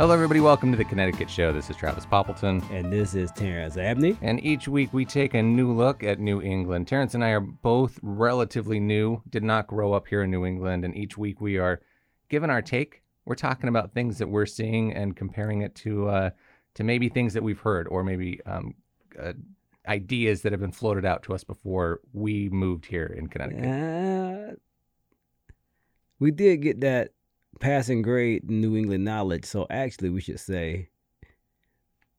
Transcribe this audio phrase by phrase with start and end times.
[0.00, 0.40] Hello, everybody.
[0.40, 1.52] Welcome to the Connecticut Show.
[1.52, 2.62] This is Travis Poppleton.
[2.70, 4.16] And this is Terrence Abney.
[4.22, 6.88] And each week we take a new look at New England.
[6.88, 10.86] Terrence and I are both relatively new, did not grow up here in New England.
[10.86, 11.82] And each week we are
[12.30, 13.02] given our take.
[13.26, 16.30] We're talking about things that we're seeing and comparing it to uh,
[16.76, 18.76] to maybe things that we've heard or maybe um,
[19.22, 19.34] uh,
[19.86, 23.66] ideas that have been floated out to us before we moved here in Connecticut.
[23.66, 24.54] Uh,
[26.18, 27.10] we did get that
[27.58, 29.44] passing grade New England knowledge.
[29.44, 30.88] So actually, we should say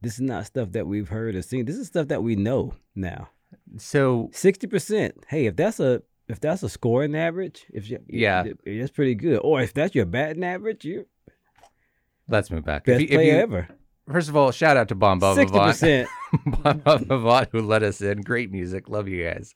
[0.01, 1.65] this is not stuff that we've heard or seen.
[1.65, 3.29] This is stuff that we know now.
[3.77, 5.15] So sixty percent.
[5.27, 9.39] Hey, if that's a if that's a scoring average, if you, yeah, that's pretty good.
[9.43, 11.05] Or if that's your batting average, you
[12.27, 12.85] let's move back.
[12.85, 13.67] Best if you, player if you, ever.
[14.09, 16.09] First of all, shout out to Bon Bon Sixty percent.
[16.45, 18.21] Bon Bon who let us in.
[18.21, 18.89] Great music.
[18.89, 19.53] Love you guys.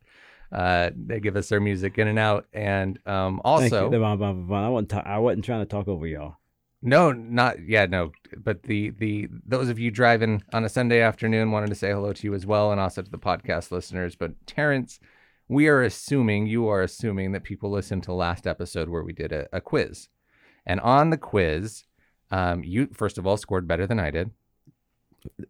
[0.51, 5.03] Uh, they give us their music in and out, and um, also, I wasn't ta-
[5.05, 6.37] I wasn't trying to talk over y'all.
[6.81, 8.11] No, not yeah, no.
[8.37, 12.13] But the the those of you driving on a Sunday afternoon wanted to say hello
[12.13, 14.15] to you as well, and also to the podcast listeners.
[14.15, 14.99] But Terrence,
[15.47, 19.31] we are assuming you are assuming that people listened to last episode where we did
[19.31, 20.09] a, a quiz,
[20.65, 21.85] and on the quiz,
[22.29, 24.29] um, you first of all scored better than I did.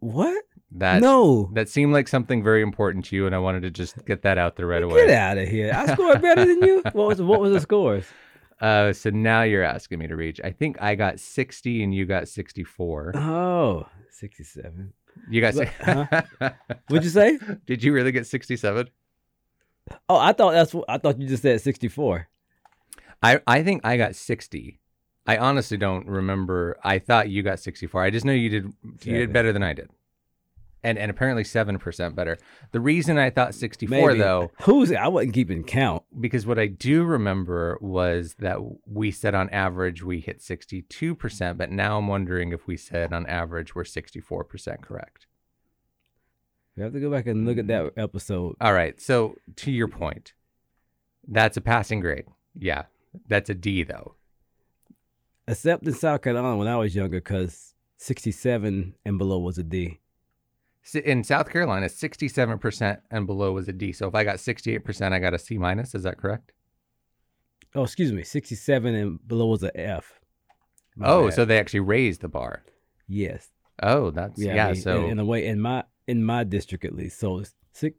[0.00, 0.42] What?
[0.72, 4.04] That no, that seemed like something very important to you, and I wanted to just
[4.04, 5.06] get that out there right away.
[5.06, 5.72] Get out of here!
[5.74, 6.82] I scored better than you.
[6.92, 8.04] What was what was the scores?
[8.60, 10.40] Uh, so now you're asking me to reach.
[10.42, 13.12] I think I got 60 and you got 64.
[13.14, 14.92] Oh, 67.
[15.30, 15.54] You got.
[15.54, 16.50] But, huh?
[16.88, 17.38] What'd you say?
[17.66, 18.88] Did you really get 67?
[20.08, 22.28] Oh, I thought that's what I thought you just said 64.
[23.22, 24.80] I I think I got 60.
[25.28, 26.76] I honestly don't remember.
[26.84, 28.02] I thought you got 64.
[28.02, 29.90] I just know you did you did better than I did.
[30.82, 32.38] And and apparently 7% better.
[32.70, 37.02] The reason I thought 64 though, who's I wasn't keeping count because what I do
[37.02, 42.68] remember was that we said on average we hit 62%, but now I'm wondering if
[42.68, 45.26] we said on average we're 64% correct.
[46.76, 48.00] We have to go back and look at that hmm.
[48.00, 48.54] episode.
[48.60, 49.00] All right.
[49.00, 50.34] So to your point,
[51.26, 52.26] that's a passing grade.
[52.56, 52.84] Yeah.
[53.28, 54.14] That's a D though
[55.48, 60.00] except in South Carolina when I was younger, because 67 and below was a D.
[60.94, 63.92] In South Carolina, 67% and below was a D.
[63.92, 65.94] So if I got 68%, I got a C minus.
[65.94, 66.52] Is that correct?
[67.74, 68.22] Oh, excuse me.
[68.22, 70.20] 67 and below was a F.
[70.96, 71.34] My oh, bad.
[71.34, 72.62] so they actually raised the bar.
[73.08, 73.48] Yes.
[73.82, 74.54] Oh, that's yeah.
[74.54, 77.42] yeah so in, in, a way, in my in my district at least, so
[77.72, 77.98] six,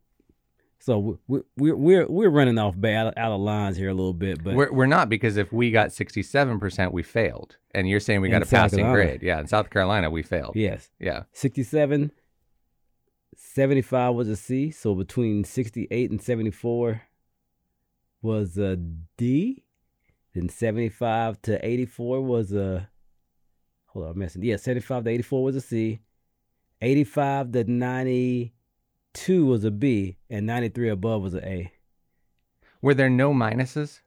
[0.79, 4.43] so we, we, we're we're running off bad out of lines here a little bit,
[4.43, 7.99] but we're, we're not because if we got sixty seven percent, we failed, and you're
[7.99, 9.09] saying we got a South passing Carolina.
[9.09, 9.23] grade.
[9.23, 10.55] Yeah, in South Carolina, we failed.
[10.55, 10.89] Yes.
[10.99, 11.23] Yeah.
[11.33, 12.11] 67,
[13.37, 14.71] 75 was a C.
[14.71, 17.03] So between sixty eight and seventy four
[18.21, 19.63] was a D.
[20.33, 22.89] Then seventy five to eighty four was a.
[23.87, 24.43] Hold on, I'm messing.
[24.43, 26.01] Yeah, seventy five to eighty four was a C.
[26.81, 28.53] Eighty five to ninety
[29.13, 31.71] two was a B, and 93 above was an A.
[32.81, 34.01] Were there no minuses?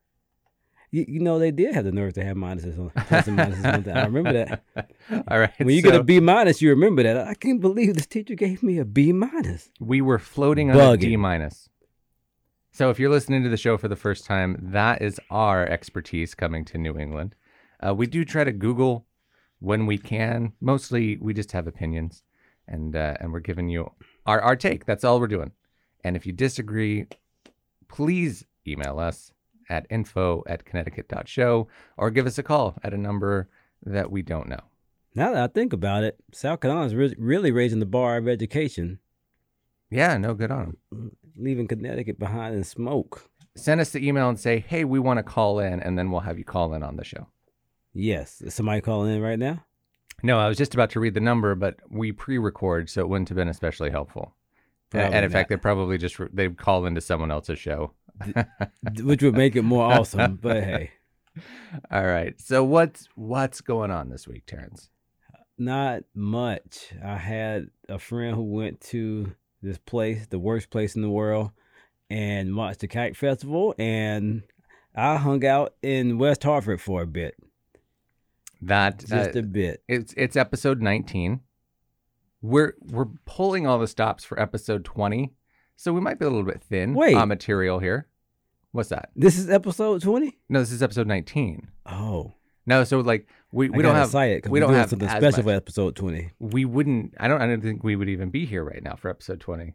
[0.91, 4.05] You, you know, they did have the nerve to have minuses on, and minuses I
[4.07, 4.65] remember that.
[5.29, 5.53] All right.
[5.59, 7.17] When you so, get a B minus, you remember that.
[7.17, 9.71] I can't believe this teacher gave me a B minus.
[9.79, 10.95] We were floating on Bugging.
[10.95, 11.69] a D minus.
[12.73, 16.35] So if you're listening to the show for the first time, that is our expertise
[16.35, 17.35] coming to New England.
[17.85, 19.07] Uh, we do try to Google
[19.61, 20.53] when we can.
[20.61, 22.23] Mostly, we just have opinions,
[22.67, 23.93] and uh, and we're giving you
[24.27, 24.87] our, our take.
[24.87, 25.53] That's all we're doing.
[26.03, 27.07] And if you disagree,
[27.89, 29.33] please email us
[29.71, 33.49] at info at connecticut.show or give us a call at a number
[33.85, 34.61] that we don't know.
[35.15, 38.29] Now that I think about it, South Carolina is re- really raising the bar of
[38.29, 38.99] education.
[39.91, 41.13] Yeah, no good on them.
[41.37, 43.29] Leaving Connecticut behind in smoke.
[43.57, 46.21] Send us the email and say, hey, we want to call in, and then we'll
[46.21, 47.27] have you call in on the show.
[47.93, 48.41] Yes.
[48.41, 49.65] Is somebody calling in right now?
[50.23, 53.31] No, I was just about to read the number, but we pre-record, so it wouldn't
[53.31, 54.35] have been especially helpful.
[54.91, 55.33] Probably and in not.
[55.33, 57.93] fact, they probably just re- they'd call into someone else's show,
[59.03, 60.37] which would make it more awesome.
[60.37, 60.91] But hey,
[61.91, 62.41] all right.
[62.41, 64.91] So what's what's going on this week, Terrence?
[65.59, 66.93] Not much.
[67.05, 71.51] I had a friend who went to this place, the worst place in the world,
[72.09, 74.43] and watched the Kite Festival, and
[74.95, 77.37] I hung out in West Hartford for a bit.
[78.63, 79.83] That just uh, a bit.
[79.89, 81.41] It's it's episode 19.
[82.43, 85.31] We're we're pulling all the stops for episode 20,
[85.81, 87.15] so we might be a little bit thin Wait.
[87.15, 88.07] on material here.
[88.73, 89.09] What's that?
[89.17, 90.39] This is episode 20?
[90.51, 91.69] No, this is episode 19.
[91.87, 92.35] Oh.
[92.67, 95.97] No, so like we, we don't have it we don't have something special for episode
[95.97, 96.33] 20.
[96.39, 99.09] We wouldn't I don't I don't think we would even be here right now for
[99.09, 99.73] episode 20.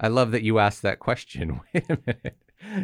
[0.00, 1.60] I love that you asked that question.
[1.74, 2.36] Wait a minute.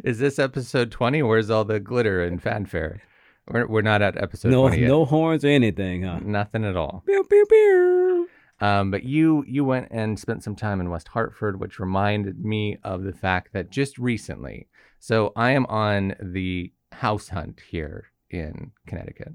[0.04, 3.02] Is this episode 20 or is all the glitter and fanfare?
[3.48, 4.88] We're, we're not at episode no, 20 yet.
[4.88, 6.20] no horns or anything, huh?
[6.22, 7.02] Nothing at all.
[7.04, 8.28] Pew, pew, pew.
[8.64, 12.78] Um, but you you went and spent some time in West Hartford, which reminded me
[12.82, 14.68] of the fact that just recently,
[15.00, 19.34] so I am on the house hunt here in Connecticut.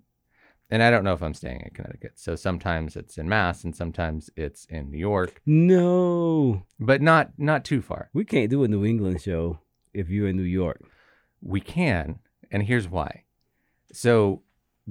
[0.72, 2.14] And I don't know if I'm staying in Connecticut.
[2.16, 7.64] So sometimes it's in Mass and sometimes it's in New York, No, but not not
[7.66, 8.10] too far.
[8.14, 9.60] we can't do a New England show
[9.94, 10.82] if you're in New York.
[11.42, 12.20] We can,
[12.52, 13.26] and here's why.
[13.92, 14.42] So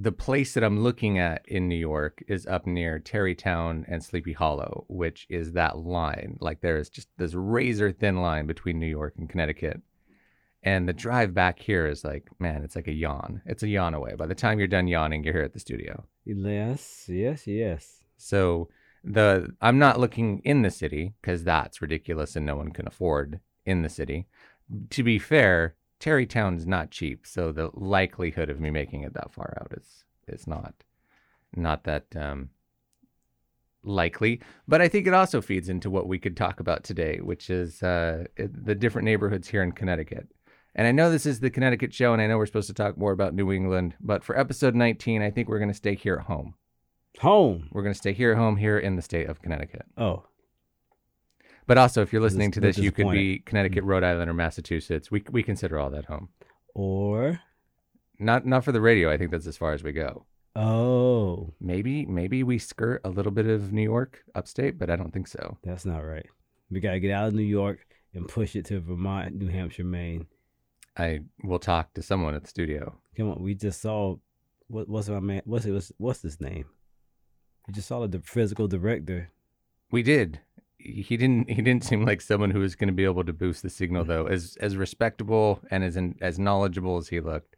[0.01, 4.31] the place that I'm looking at in New York is up near Tarrytown and Sleepy
[4.31, 6.37] Hollow, which is that line.
[6.39, 9.81] Like there is just this razor thin line between New York and Connecticut.
[10.63, 13.41] And the drive back here is like, man, it's like a yawn.
[13.45, 14.15] It's a yawn away.
[14.15, 16.05] By the time you're done yawning, you're here at the studio.
[16.23, 18.05] Yes, yes, yes.
[18.15, 18.69] So
[19.03, 23.41] the I'm not looking in the city because that's ridiculous and no one can afford
[23.65, 24.27] in the city.
[24.91, 29.57] To be fair, Tarrytown's not cheap, so the likelihood of me making it that far
[29.59, 30.73] out is is not
[31.55, 32.49] not that um,
[33.83, 34.41] likely.
[34.67, 37.81] But I think it also feeds into what we could talk about today, which is
[37.83, 40.27] uh, the different neighborhoods here in Connecticut.
[40.75, 42.97] And I know this is the Connecticut show, and I know we're supposed to talk
[42.97, 46.15] more about New England, but for episode 19, I think we're going to stay here
[46.15, 46.53] at home.
[47.19, 47.69] Home.
[47.71, 49.85] We're going to stay here at home here in the state of Connecticut.
[49.97, 50.25] Oh,
[51.69, 53.87] But also, if you're listening to this you could be Connecticut, mm.
[53.89, 55.11] Rhode Island, or Massachusetts.
[55.11, 56.29] We we consider all that home.
[56.73, 57.41] or
[58.17, 59.11] Not not for the radio.
[59.11, 60.25] I think that's as far as we go.
[60.55, 65.13] oh, Maybe maybe we skirt a little bit of New York, upstate, but I don't
[65.13, 65.59] think so.
[65.63, 66.25] that's not right.
[66.71, 70.25] We gotta get out of New York and push it to Vermont, New Hampshire, Maine.
[70.97, 72.95] I will talk to someone at the studio.
[73.15, 74.15] Come on, we just saw
[74.69, 75.43] what what's my man?
[75.45, 75.73] What's it?
[75.73, 76.65] What's, what's his name?
[77.67, 79.29] We just saw the physical director.
[79.91, 80.39] We did.
[80.79, 81.49] He didn't.
[81.49, 84.05] He didn't seem like someone who was going to be able to boost the signal,
[84.05, 84.25] though.
[84.27, 87.57] As as respectable and as in, as knowledgeable as he looked,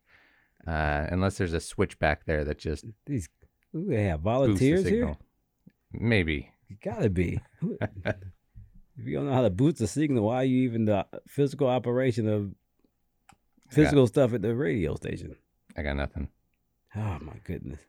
[0.68, 3.30] uh, unless there's a switch back there that just These
[3.76, 5.18] ooh, they have the volunteers here.
[5.94, 6.52] Maybe.
[6.68, 7.40] You gotta be.
[8.98, 11.68] If you don't know how to boost the signal, why are you even the physical
[11.68, 12.54] operation of
[13.70, 15.36] physical stuff at the radio station?
[15.78, 16.28] I got nothing.
[16.96, 17.80] Oh my goodness.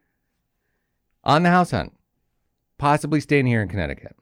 [1.25, 1.93] on the house hunt,
[2.79, 4.15] possibly staying here in Connecticut.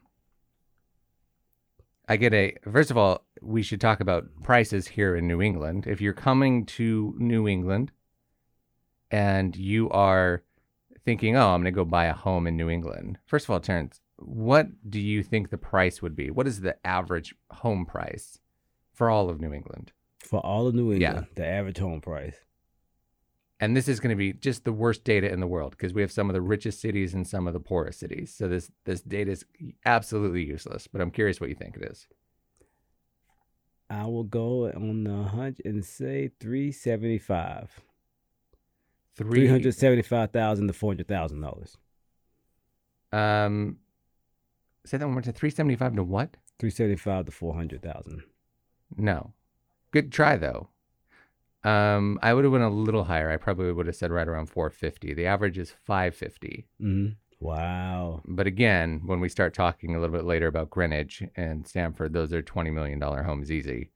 [2.10, 5.86] I get a first of all, we should talk about prices here in New England.
[5.86, 7.92] If you're coming to New England
[9.12, 10.42] and you are
[11.04, 13.60] thinking, "Oh, I'm going to go buy a home in New England." First of all,
[13.60, 16.30] Terrence, what do you think the price would be?
[16.32, 18.40] What is the average home price
[18.92, 19.92] for all of New England?
[20.18, 21.08] For all of New England, Yeah.
[21.10, 22.40] England, the average home price.
[23.62, 26.00] And this is going to be just the worst data in the world because we
[26.00, 28.34] have some of the richest cities and some of the poorest cities.
[28.34, 29.44] So this this data is
[29.84, 30.86] absolutely useless.
[30.86, 32.08] But I'm curious what you think it is.
[33.90, 37.70] I will go on the hunch and say three seventy five.
[39.16, 41.76] Three hundred seventy five thousand to four hundred thousand dollars.
[43.12, 43.76] Um,
[44.86, 45.34] say that one more time.
[45.34, 46.36] Three seventy five to what?
[46.58, 48.22] Three seventy five to four hundred thousand.
[48.96, 49.34] No.
[49.90, 50.68] Good try though.
[51.62, 53.30] Um, I would have went a little higher.
[53.30, 55.14] I probably would have said right around 450.
[55.14, 56.66] The average is 550.
[56.80, 57.12] Mm-hmm.
[57.40, 58.22] Wow.
[58.26, 62.32] But again, when we start talking a little bit later about Greenwich and Stamford, those
[62.32, 63.90] are $20 million homes easy.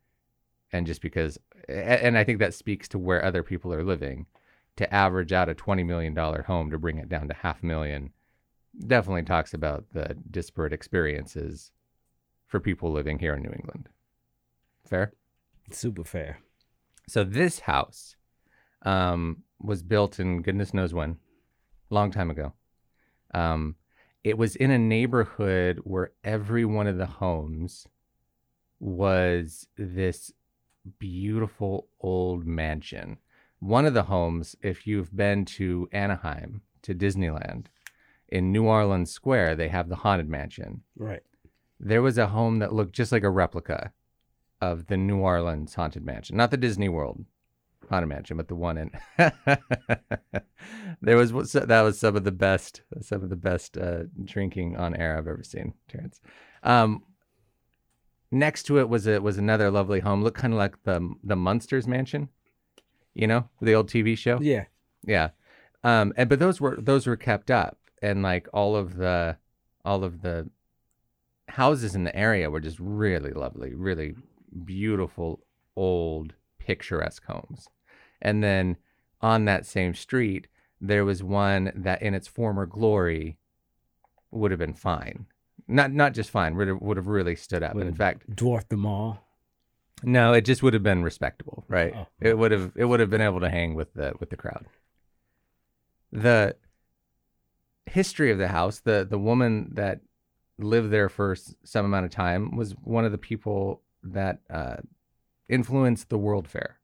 [0.73, 1.38] And just because,
[1.69, 4.27] and I think that speaks to where other people are living,
[4.77, 8.11] to average out a $20 million home to bring it down to half a million
[8.87, 11.71] definitely talks about the disparate experiences
[12.47, 13.88] for people living here in New England.
[14.85, 15.12] Fair?
[15.71, 16.41] Super fair.
[17.09, 18.17] So this house
[18.83, 21.19] um, was built in goodness knows when,
[21.91, 22.53] long time ago.
[23.33, 23.77] Um,
[24.23, 27.87] it was in a neighborhood where every one of the homes
[28.81, 30.33] was this
[30.99, 33.19] beautiful old mansion.
[33.61, 37.67] One of the homes, if you've been to Anaheim to Disneyland,
[38.29, 41.23] in New Orleans Square, they have the haunted mansion Right.
[41.79, 43.93] there was a home that looked just like a replica
[44.73, 47.25] of the New Orleans haunted mansion, not the Disney World
[47.90, 48.90] haunted mansion, but the one in.
[51.02, 54.97] there was that was some of the best, some of the best uh, drinking on
[54.97, 56.21] air I've ever seen, Terrence.
[56.62, 57.02] Um,
[58.30, 61.37] next to it was a was another lovely home, looked kind of like the the
[61.37, 62.28] Munsters mansion,
[63.14, 64.38] you know, the old TV show.
[64.40, 64.64] Yeah.
[65.04, 65.30] Yeah.
[65.83, 69.37] Um and but those were those were kept up and like all of the
[69.85, 70.49] all of the
[71.49, 74.14] houses in the area were just really lovely, really
[74.65, 75.41] beautiful
[75.77, 77.69] old picturesque homes.
[78.23, 78.77] And then
[79.21, 80.49] on that same street
[80.81, 83.39] there was one that in its former glory
[84.31, 85.27] would have been fine.
[85.67, 87.75] Not not just fine, would have, would have really stood up.
[87.75, 89.25] Would in fact, dwarfed them all.
[90.03, 91.95] no, it just would have been respectable, right?
[91.97, 92.07] Oh.
[92.21, 94.67] It would have it would have been able to hang with the with the crowd.
[96.13, 96.57] the
[97.87, 100.01] history of the house, the the woman that
[100.59, 101.35] lived there for
[101.65, 104.77] some amount of time was one of the people that uh,
[105.49, 106.79] influenced the World Fair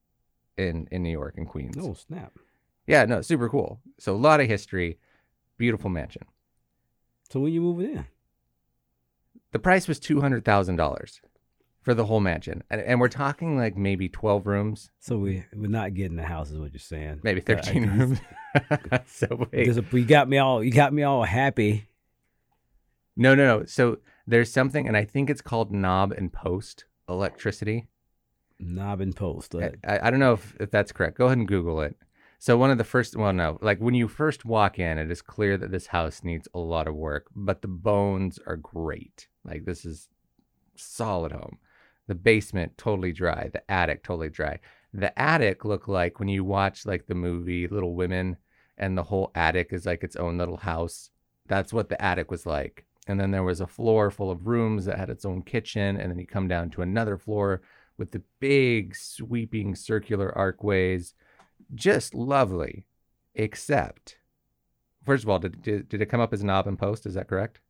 [0.57, 1.77] in in New York and Queens.
[1.81, 2.33] Oh snap!
[2.87, 3.81] Yeah, no, super cool.
[3.99, 4.99] So a lot of history,
[5.59, 6.23] beautiful mansion.
[7.31, 8.07] So when you moving in?
[9.53, 11.21] The price was two hundred thousand dollars
[11.83, 15.69] for the whole mansion, and, and we're talking like maybe twelve rooms, So we we're
[15.69, 17.21] not getting the house, is what you're saying?
[17.23, 18.21] maybe thirteen guess- rooms.
[19.07, 21.87] so wait, Because you got me all you got me all happy.
[23.17, 23.65] no, no, no.
[23.65, 27.88] So there's something, and I think it's called knob and post electricity.
[28.59, 29.55] Knob and post.
[29.55, 31.17] I, I I don't know if, if that's correct.
[31.17, 31.97] Go ahead and Google it.
[32.38, 35.21] So one of the first, well, no, like when you first walk in, it is
[35.21, 39.29] clear that this house needs a lot of work, but the bones are great.
[39.45, 40.09] Like this is
[40.75, 41.59] solid home.
[42.07, 43.50] The basement totally dry.
[43.52, 44.59] The attic totally dry.
[44.93, 48.37] The attic looked like when you watch like the movie Little Women,
[48.79, 51.11] and the whole attic is like its own little house.
[51.47, 52.87] That's what the attic was like.
[53.07, 56.11] And then there was a floor full of rooms that had its own kitchen, and
[56.11, 57.62] then you come down to another floor
[57.99, 61.14] with the big sweeping circular archways.
[61.75, 62.87] Just lovely.
[63.35, 64.16] Except,
[65.04, 67.07] first of all, did, did, did it come up as knob and post?
[67.07, 67.61] Is that correct?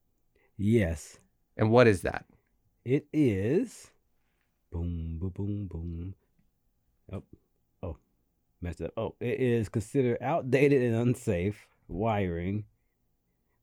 [0.56, 1.18] yes,
[1.56, 2.26] And what is that?
[2.84, 3.90] it is.
[4.72, 6.14] Boom, boom, boom, boom.
[7.12, 7.22] Oh,
[7.82, 7.96] oh,
[8.60, 8.92] messed up.
[8.96, 12.64] Oh, it is considered outdated and unsafe wiring.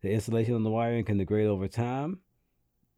[0.02, 2.20] The insulation on the wiring can degrade over time,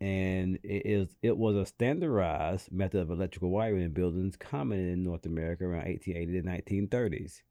[0.02, 5.04] and it is it was a standardized method of electrical wiring in buildings common in
[5.04, 7.42] North America around 1880 to 1930s.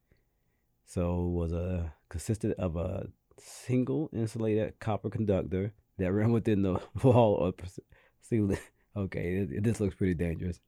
[0.84, 6.80] So it was a consisted of a single insulated copper conductor that ran within the
[7.02, 7.52] wall or
[8.20, 8.58] ceiling.
[8.96, 10.58] Okay, this looks pretty dangerous.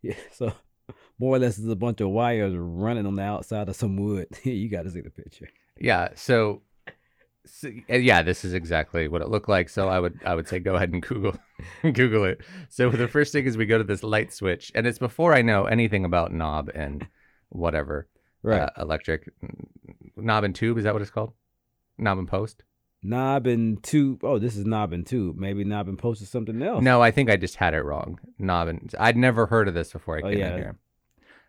[0.00, 0.52] Yeah, so
[1.18, 4.28] more or less it's a bunch of wires running on the outside of some wood.
[4.44, 5.48] you got to see the picture.
[5.78, 6.10] Yeah.
[6.14, 6.62] So,
[7.46, 9.68] so, yeah, this is exactly what it looked like.
[9.68, 11.36] So I would I would say go ahead and Google
[11.82, 12.40] Google it.
[12.68, 15.42] So the first thing is we go to this light switch, and it's before I
[15.42, 17.06] know anything about knob and
[17.48, 18.08] whatever
[18.48, 19.28] uh, electric
[20.16, 20.78] knob and tube.
[20.78, 21.32] Is that what it's called?
[21.98, 22.62] Knob and post?
[23.02, 24.24] knob and tube.
[24.24, 25.36] Oh, this is knob and tube.
[25.38, 26.82] Maybe knob and post is something else.
[26.82, 28.18] No, I think I just had it wrong.
[28.38, 30.50] Knob and I'd never heard of this before I Oh, came yeah.
[30.52, 30.76] in here.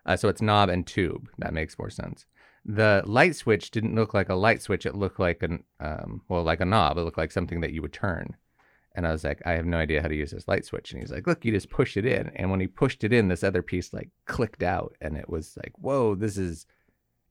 [0.05, 1.29] Uh, so it's knob and tube.
[1.39, 2.27] That makes more sense.
[2.69, 4.85] The light switch didn't look like a light switch.
[4.85, 6.97] It looked like an um, well, like a knob.
[6.97, 8.35] It looked like something that you would turn.
[8.93, 10.91] And I was like, I have no idea how to use this light switch.
[10.91, 12.29] And he's like, Look, you just push it in.
[12.35, 15.55] And when he pushed it in, this other piece like clicked out, and it was
[15.57, 16.65] like, Whoa, this is.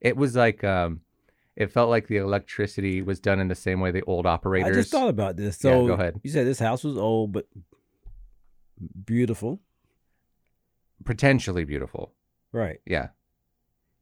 [0.01, 1.01] It was like um,
[1.55, 4.75] it felt like the electricity was done in the same way the old operators.
[4.77, 5.57] I just thought about this.
[5.63, 6.19] Yeah, So go ahead.
[6.23, 7.47] you said this house was old but
[9.05, 9.59] beautiful,
[11.03, 12.13] potentially beautiful.
[12.51, 12.79] right?
[12.85, 13.09] Yeah.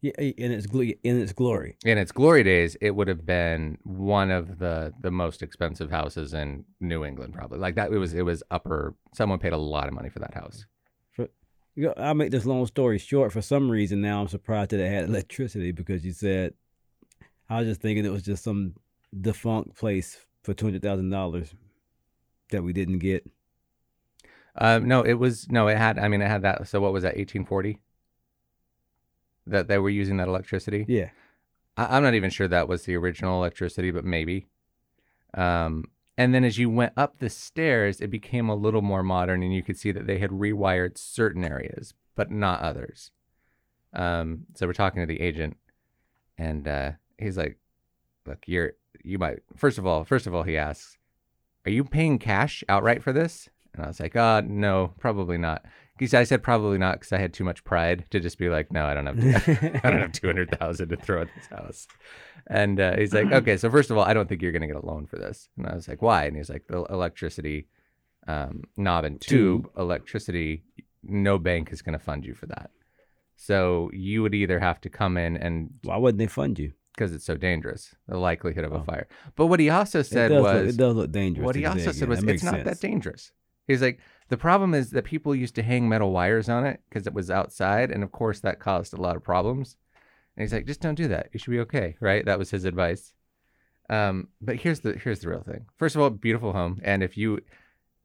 [0.01, 1.77] Yeah, in its gl- in its glory.
[1.83, 6.33] in its glory days, it would have been one of the the most expensive houses
[6.33, 7.57] in New England, probably.
[7.57, 8.93] Like that, it was it was upper.
[9.13, 10.65] Someone paid a lot of money for that house.
[11.77, 13.33] You know, I'll make this long story short.
[13.33, 16.53] For some reason, now I'm surprised that it had electricity because you said
[17.49, 18.75] I was just thinking it was just some
[19.19, 21.53] defunct place for two hundred thousand dollars
[22.51, 23.29] that we didn't get.
[24.57, 25.99] Um, no, it was no, it had.
[25.99, 26.67] I mean, it had that.
[26.67, 27.17] So what was that?
[27.17, 27.81] Eighteen forty.
[29.47, 30.85] That they were using that electricity.
[30.87, 31.09] Yeah,
[31.77, 34.47] I, I'm not even sure that was the original electricity, but maybe.
[35.33, 35.85] Um,
[36.17, 39.53] and then as you went up the stairs, it became a little more modern, and
[39.53, 43.11] you could see that they had rewired certain areas, but not others.
[43.93, 45.57] Um, so we're talking to the agent,
[46.37, 47.57] and uh, he's like,
[48.25, 48.73] "Look, you're
[49.03, 50.97] you might first of all, first of all, he asks,
[51.65, 55.65] "Are you paying cash outright for this?" And I was like, "Uh, no, probably not."
[55.97, 58.71] Because I said probably not because I had too much pride to just be like,
[58.71, 59.17] "No, I don't have."
[59.83, 61.87] I don't have two hundred thousand to throw at this house.
[62.47, 64.75] And uh, he's like, okay, so first of all, I don't think you're gonna get
[64.75, 65.49] a loan for this.
[65.57, 66.25] And I was like, why?
[66.25, 67.67] And he's like, the electricity
[68.27, 70.63] um, knob and tube electricity.
[71.03, 72.71] No bank is gonna fund you for that.
[73.35, 76.73] So you would either have to come in and why wouldn't they fund you?
[76.97, 78.83] because it's so dangerous, the likelihood of a Oh.
[78.83, 79.05] fire.
[79.35, 81.45] But what he also said it was, look, it does look dangerous.
[81.45, 82.09] what he also said again.
[82.09, 82.79] was, it's not that sense.
[82.79, 83.31] dangerous.
[83.67, 83.99] He's like,
[84.29, 87.29] the problem is that people used to hang metal wires on it because it was
[87.29, 89.77] outside, and of course that caused a lot of problems.
[90.35, 91.29] And he's like, just don't do that.
[91.31, 92.25] You should be okay, right?
[92.25, 93.13] That was his advice.
[93.89, 95.65] Um, but here's the here's the real thing.
[95.77, 97.39] First of all, beautiful home, and if you,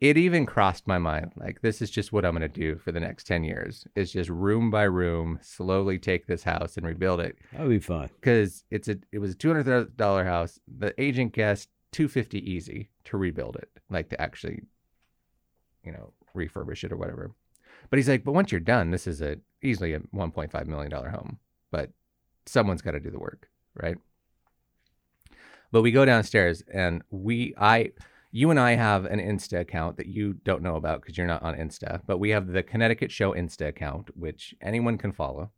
[0.00, 3.00] it even crossed my mind like this is just what I'm gonna do for the
[3.00, 3.86] next ten years.
[3.94, 7.78] Is just room by room, slowly take this house and rebuild it That would be
[7.78, 8.10] fun.
[8.20, 10.58] because it's a it was a two hundred dollar house.
[10.68, 14.60] The agent guessed two fifty easy to rebuild it, like to actually,
[15.84, 17.32] you know, refurbish it or whatever.
[17.88, 20.66] But he's like, but once you're done, this is a easily a one point five
[20.66, 21.38] million dollar home.
[21.70, 21.90] But
[22.46, 23.96] someone's got to do the work, right?
[25.72, 27.92] But we go downstairs and we, I,
[28.32, 31.42] you and I have an Insta account that you don't know about because you're not
[31.42, 35.52] on Insta, but we have the Connecticut Show Insta account, which anyone can follow.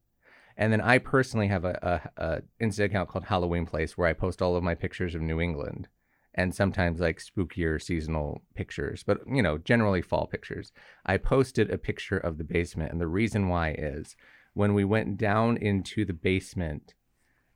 [0.56, 4.12] And then I personally have a, a, a Insta account called Halloween Place where I
[4.12, 5.88] post all of my pictures of New England
[6.34, 10.72] and sometimes like spookier seasonal pictures, but you know, generally fall pictures.
[11.04, 14.16] I posted a picture of the basement, and the reason why is
[14.54, 16.94] when we went down into the basement,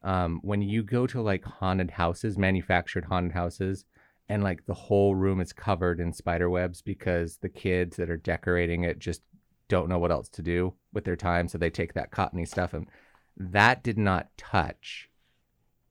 [0.02, 3.84] um, when you go to like haunted houses, manufactured haunted houses,
[4.28, 8.16] and like the whole room is covered in spider webs because the kids that are
[8.16, 9.22] decorating it just
[9.68, 12.74] don't know what else to do with their time, so they take that cottony stuff
[12.74, 12.86] and
[13.36, 15.10] that did not touch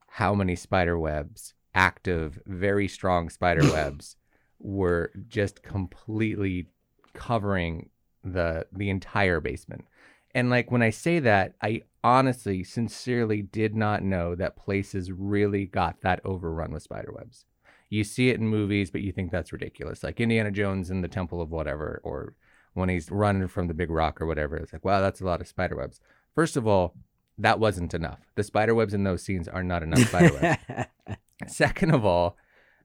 [0.08, 4.16] how many spider webs active, very strong spider webs
[4.60, 6.68] were just completely
[7.14, 7.90] covering
[8.24, 9.86] the the entire basement.
[10.34, 15.66] And like when I say that, I honestly, sincerely did not know that places really
[15.66, 17.46] got that overrun with spider webs.
[17.90, 20.04] You see it in movies, but you think that's ridiculous.
[20.04, 22.34] Like Indiana Jones in the Temple of whatever, or
[22.74, 24.58] when he's running from the big rock or whatever.
[24.58, 26.02] It's like, wow, that's a lot of spider webs.
[26.34, 26.96] First of all,
[27.38, 28.20] that wasn't enough.
[28.36, 31.18] The spider webs in those scenes are not enough spider webs.
[31.48, 32.38] Second of all,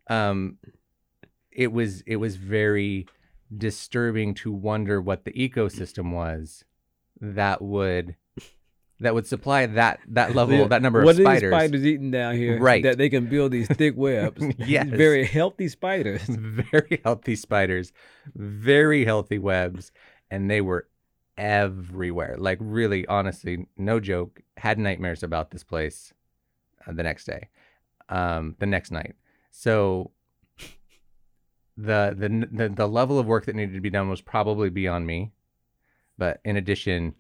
[0.09, 0.59] um,
[1.53, 3.07] it was it was very
[3.57, 6.65] disturbing to wonder what the ecosystem was
[7.21, 8.17] that would
[9.01, 11.51] that would supply that that level that number what of spiders.
[11.51, 12.59] What are spiders eating down here?
[12.61, 14.43] Right, that they can build these thick webs.
[14.59, 16.23] yes, very healthy spiders.
[16.25, 17.93] Very healthy spiders,
[18.35, 19.93] very healthy webs,
[20.31, 20.89] and they were
[21.37, 22.37] everywhere.
[22.39, 24.43] Like really, honestly, no joke.
[24.57, 26.13] Had nightmares about this place
[26.87, 27.49] uh, the next day
[28.11, 29.15] um, the next night.
[29.51, 30.11] So
[31.77, 35.07] the, the the the level of work that needed to be done was probably beyond
[35.07, 35.33] me.
[36.19, 37.15] But in addition,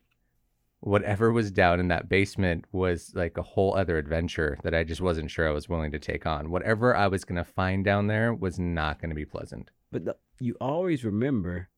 [0.80, 5.00] whatever was down in that basement was like a whole other adventure that I just
[5.00, 6.50] wasn't sure I was willing to take on.
[6.50, 9.70] Whatever I was going to find down there was not going to be pleasant.
[9.90, 11.68] But the, you always remember,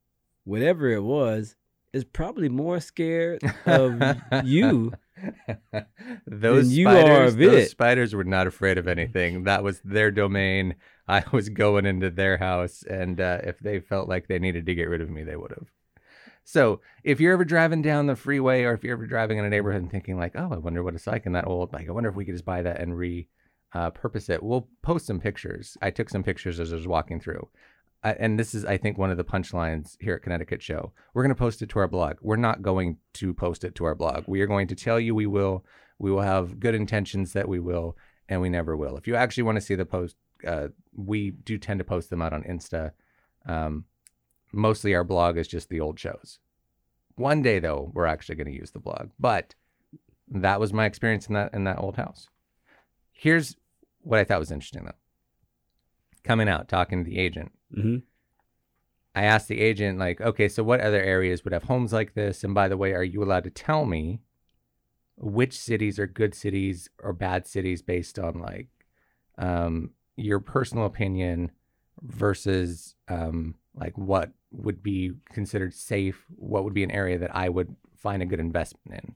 [0.44, 1.56] whatever it was,
[1.92, 4.00] is probably more scared of
[4.44, 4.92] you
[6.26, 9.44] those you spiders, are those spiders were not afraid of anything.
[9.44, 10.76] That was their domain.
[11.08, 14.74] I was going into their house, and uh, if they felt like they needed to
[14.74, 15.68] get rid of me, they would have.
[16.44, 19.50] So, if you're ever driving down the freeway, or if you're ever driving in a
[19.50, 21.92] neighborhood and thinking like, "Oh, I wonder what it's like in that old," like, I
[21.92, 23.28] wonder if we could just buy that and re
[23.74, 24.42] uh, purpose it.
[24.42, 25.76] We'll post some pictures.
[25.80, 27.48] I took some pictures as I was walking through
[28.02, 30.92] and this is, I think, one of the punchlines here at Connecticut Show.
[31.14, 32.16] We're going to post it to our blog.
[32.20, 34.24] We're not going to post it to our blog.
[34.26, 35.64] We are going to tell you we will.
[35.98, 37.96] We will have good intentions that we will,
[38.28, 38.96] and we never will.
[38.96, 42.22] If you actually want to see the post, uh, we do tend to post them
[42.22, 42.92] out on Insta.
[43.46, 43.84] Um,
[44.52, 46.40] mostly our blog is just the old shows.
[47.14, 49.10] One day though, we're actually going to use the blog.
[49.20, 49.54] But
[50.28, 52.28] that was my experience in that in that old house.
[53.12, 53.56] Here's
[54.00, 54.92] what I thought was interesting though.
[56.24, 57.96] Coming out, talking to the agent, Mm-hmm.
[59.14, 62.44] I asked the agent, like, okay, so what other areas would have homes like this?
[62.44, 64.20] And by the way, are you allowed to tell me
[65.16, 68.68] which cities are good cities or bad cities based on like
[69.38, 71.50] um, your personal opinion
[72.00, 76.24] versus um, like what would be considered safe?
[76.36, 79.14] What would be an area that I would find a good investment in?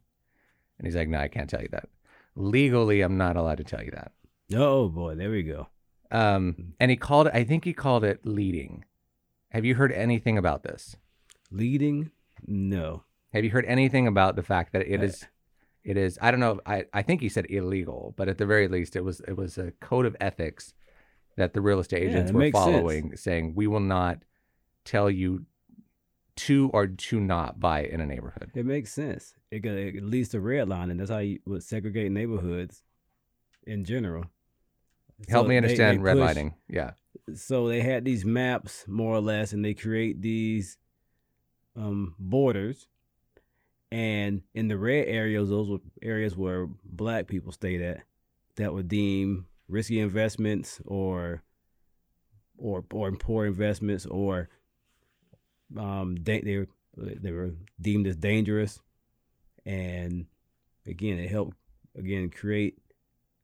[0.78, 1.88] And he's like, no, I can't tell you that.
[2.34, 4.12] Legally, I'm not allowed to tell you that.
[4.54, 5.68] Oh boy, there we go.
[6.10, 8.84] Um, and he called it, I think he called it leading.
[9.50, 10.96] Have you heard anything about this?
[11.50, 12.10] Leading?
[12.46, 13.04] No.
[13.32, 15.26] Have you heard anything about the fact that it is,
[15.84, 18.68] it is, I don't know, I, I think he said illegal, but at the very
[18.68, 20.74] least, it was, it was a code of ethics
[21.36, 23.20] that the real estate agents yeah, were following, sense.
[23.20, 24.22] saying, we will not
[24.84, 25.44] tell you
[26.36, 28.50] to or to not buy in a neighborhood.
[28.54, 29.34] It makes sense.
[29.50, 30.98] It, it leads to redlining.
[30.98, 32.82] That's how you would segregate neighborhoods
[33.66, 34.26] in general.
[35.28, 36.54] Help so me understand they, they redlining.
[36.68, 36.92] Yeah.
[37.34, 40.78] So they had these maps, more or less, and they create these
[41.74, 42.86] um, borders.
[43.90, 48.02] And in the red areas, those were areas where black people stayed at
[48.56, 51.42] that were deemed risky investments or
[52.58, 54.48] or or poor investments or
[55.76, 57.50] um they they were, they were
[57.80, 58.80] deemed as dangerous
[59.64, 60.26] and
[60.86, 61.56] again it helped
[61.96, 62.78] again create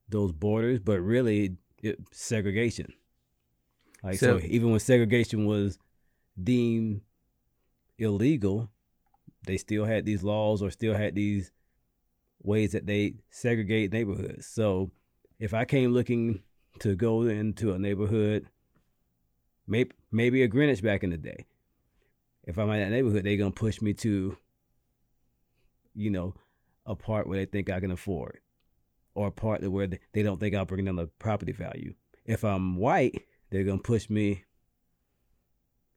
[0.09, 2.93] those borders but really it, segregation.
[4.03, 5.79] Like so, so, even when segregation was
[6.43, 7.03] deemed
[7.99, 8.69] illegal,
[9.47, 11.53] they still had these laws or still had these
[12.43, 14.47] ways that they segregate neighborhoods.
[14.47, 14.91] So
[15.39, 16.43] if I came looking
[16.81, 18.47] to go into a neighborhood,
[19.67, 21.47] maybe maybe a Greenwich back in the day,
[22.45, 24.37] if I'm in that neighborhood, they're gonna push me to,
[25.95, 26.35] you know,
[26.87, 28.41] a part where they think I can afford
[29.15, 31.95] or a part where they don't think I'll bring down the property value.
[32.25, 34.45] if I'm white, they're gonna push me.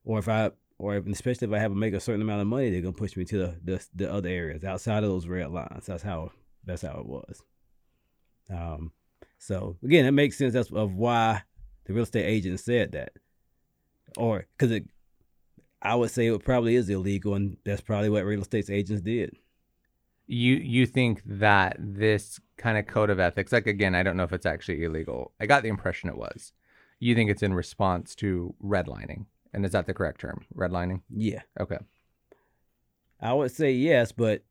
[0.03, 2.47] Or if I, or if, especially if I have to make a certain amount of
[2.47, 5.51] money, they're gonna push me to the, the the other areas outside of those red
[5.51, 5.85] lines.
[5.85, 6.31] That's how
[6.65, 7.41] that's how it was.
[8.49, 8.91] Um,
[9.37, 11.43] so again, that makes sense that's of why
[11.85, 13.13] the real estate agent said that,
[14.17, 14.85] or because it,
[15.81, 19.35] I would say it probably is illegal, and that's probably what real estate agents did.
[20.27, 24.23] You you think that this kind of code of ethics, like again, I don't know
[24.23, 25.33] if it's actually illegal.
[25.39, 26.53] I got the impression it was.
[26.99, 30.45] You think it's in response to redlining, and is that the correct term?
[30.55, 31.01] Redlining.
[31.09, 31.41] Yeah.
[31.59, 31.77] Okay.
[33.19, 34.43] I would say yes, but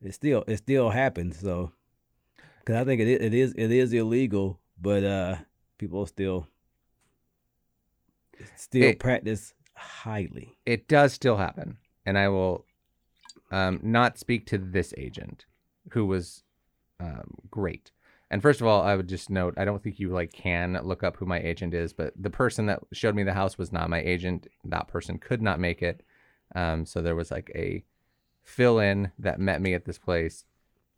[0.00, 1.38] it still it still happens.
[1.38, 1.72] So,
[2.60, 5.36] because I think it it is it is illegal, but uh,
[5.78, 6.48] people still
[8.56, 10.56] still It- practice highly.
[10.64, 12.64] It does still happen, and I will
[13.50, 15.46] um, not speak to this agent,
[15.90, 16.43] who was
[17.00, 17.90] um, great.
[18.30, 21.02] And first of all, I would just note I don't think you like can look
[21.02, 23.90] up who my agent is, but the person that showed me the house was not
[23.90, 24.48] my agent.
[24.64, 26.02] That person could not make it,
[26.54, 27.84] um, so there was like a
[28.42, 30.44] fill in that met me at this place,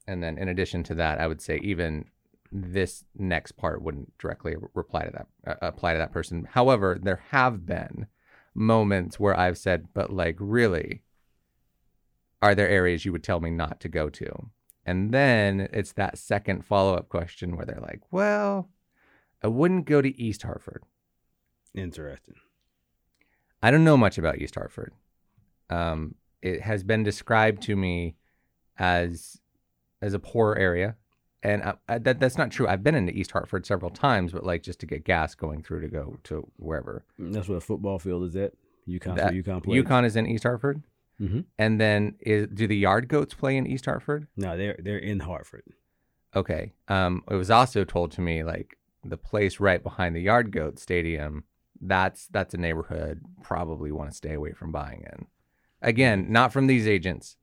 [0.06, 2.06] and then in addition to that, I would say even
[2.52, 6.48] this next part wouldn't directly reply to that uh, apply to that person.
[6.50, 8.06] However, there have been
[8.54, 11.02] moments where I've said, but like, really,
[12.40, 14.50] are there areas you would tell me not to go to?
[14.86, 18.70] And then it's that second follow up question where they're like, well,
[19.42, 20.84] I wouldn't go to East Hartford.
[21.74, 22.36] Interesting.
[23.62, 24.92] I don't know much about East Hartford.
[25.68, 28.14] Um, it has been described to me
[28.78, 29.40] as
[30.00, 30.94] as a poor area,
[31.42, 32.68] and I, I, that that's not true.
[32.68, 35.80] I've been into East Hartford several times, but like just to get gas going through
[35.80, 37.04] to go to wherever.
[37.18, 38.52] That's where the football field is at.
[38.88, 39.16] UConn.
[39.16, 39.82] That- UConn plays.
[39.82, 40.82] UConn is in East Hartford,
[41.20, 41.40] Mm-hmm.
[41.58, 44.26] and then is do the Yard Goats play in East Hartford?
[44.36, 45.64] No, they're they're in Hartford.
[46.34, 46.72] Okay.
[46.88, 50.78] Um, it was also told to me like the place right behind the Yard Goat
[50.78, 51.44] Stadium.
[51.80, 55.26] That's that's a neighborhood probably want to stay away from buying in.
[55.80, 57.36] Again, not from these agents,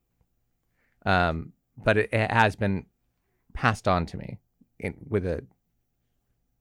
[1.05, 2.86] um, but it, it has been
[3.53, 4.38] passed on to me
[4.79, 5.43] in, with a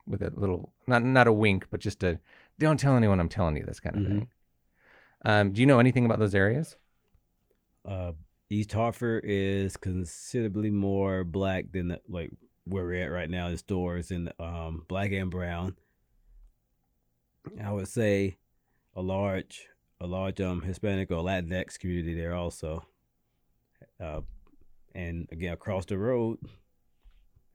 [0.07, 2.19] with a little not not a wink, but just a
[2.59, 4.07] don't tell anyone I'm telling you this kind of Mhm.
[4.09, 4.29] thing.
[5.25, 6.77] Um, do you know anything about those areas?
[7.85, 8.13] Uh,
[8.51, 12.31] East Hartford is considerably more black than the, like
[12.65, 13.51] where we're at right now.
[13.51, 15.77] The stores in um black and brown.
[17.63, 18.37] I would say
[18.95, 19.69] a large
[20.01, 22.87] a large um Hispanic or Latinx community there also.
[24.01, 24.21] Uh,
[24.95, 26.39] and again across the road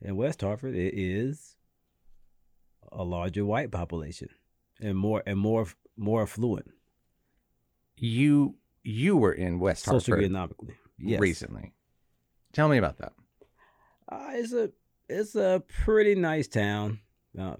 [0.01, 1.55] in West Hartford, it is
[2.91, 4.29] a larger white population
[4.79, 6.71] and more and more more affluent
[7.97, 8.55] You
[8.87, 10.75] you were in West Hartford socioeconomically.
[10.97, 11.19] Yes.
[11.19, 11.73] recently.
[12.53, 13.13] Tell me about that.
[14.09, 14.71] Uh, it's a
[15.09, 16.99] it's a pretty nice town.
[17.37, 17.55] Uh,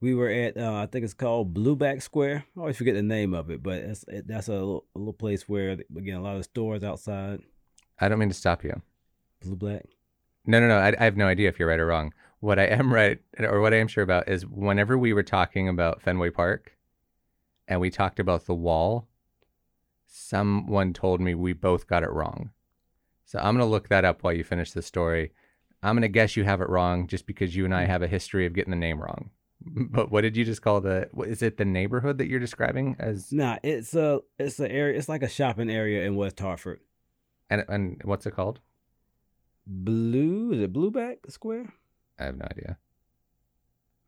[0.00, 2.44] we were at uh, I think it's called Blueback Square.
[2.56, 5.14] I always forget the name of it, but it's, it, that's a little, a little
[5.14, 7.40] place where again a lot of stores outside.
[7.98, 8.80] I don't mean to stop you.
[9.40, 9.86] Blue Black.
[10.46, 10.78] No, no, no.
[10.78, 12.12] I, I have no idea if you're right or wrong.
[12.40, 15.68] What I am right, or what I am sure about, is whenever we were talking
[15.68, 16.76] about Fenway Park,
[17.68, 19.08] and we talked about the wall,
[20.10, 22.50] someone told me we both got it wrong.
[23.24, 25.32] So I'm gonna look that up while you finish the story.
[25.82, 27.86] I'm gonna guess you have it wrong just because you and I mm.
[27.86, 29.30] have a history of getting the name wrong.
[29.92, 31.08] But what did you just call the?
[31.12, 33.30] what- Is it the neighborhood that you're describing as?
[33.30, 34.98] Nah, it's a it's a area.
[34.98, 36.80] It's like a shopping area in West Hartford.
[37.48, 38.60] And and what's it called?
[39.66, 41.72] Blue is it Blueback Square?
[42.18, 42.78] I have no idea.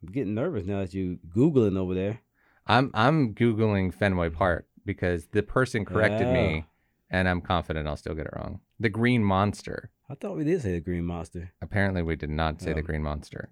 [0.02, 2.22] I'm getting nervous now that you googling over there.
[2.66, 6.70] I'm I'm googling Fenway Park because the person corrected me, Oh.
[7.10, 8.60] and I'm confident I'll still get it wrong.
[8.80, 9.90] The Green Monster.
[10.10, 11.52] I thought we did say the Green Monster.
[11.62, 12.82] Apparently, we did not say the Oh.
[12.82, 13.50] Green Monster.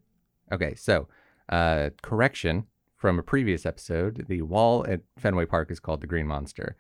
[0.52, 1.08] Okay, so
[1.48, 2.66] uh, correction
[2.96, 6.76] from a previous episode: the wall at Fenway Park is called the Green Monster.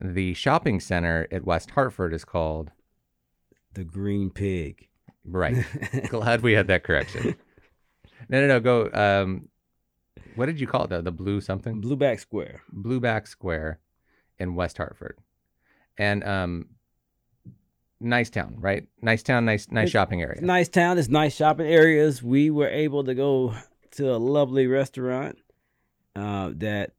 [0.00, 2.70] The shopping center at West Hartford is called
[3.74, 4.88] The Green Pig.
[5.24, 5.56] right.
[6.08, 7.34] Glad we had that correction.
[8.28, 8.60] No, no, no.
[8.60, 8.90] Go.
[8.92, 9.48] Um,
[10.34, 10.90] what did you call it?
[10.90, 11.80] The, the blue something?
[11.80, 12.62] Blueback Square.
[12.74, 13.78] Blueback Square
[14.38, 15.18] in West Hartford.
[15.98, 16.66] And um
[18.00, 18.86] nice town, right?
[19.02, 20.40] Nice town, nice nice It's- shopping area.
[20.42, 20.98] nice town.
[20.98, 22.22] It's nice shopping areas.
[22.22, 23.54] We were able to go
[23.92, 25.38] to a lovely restaurant
[26.14, 26.92] uh, that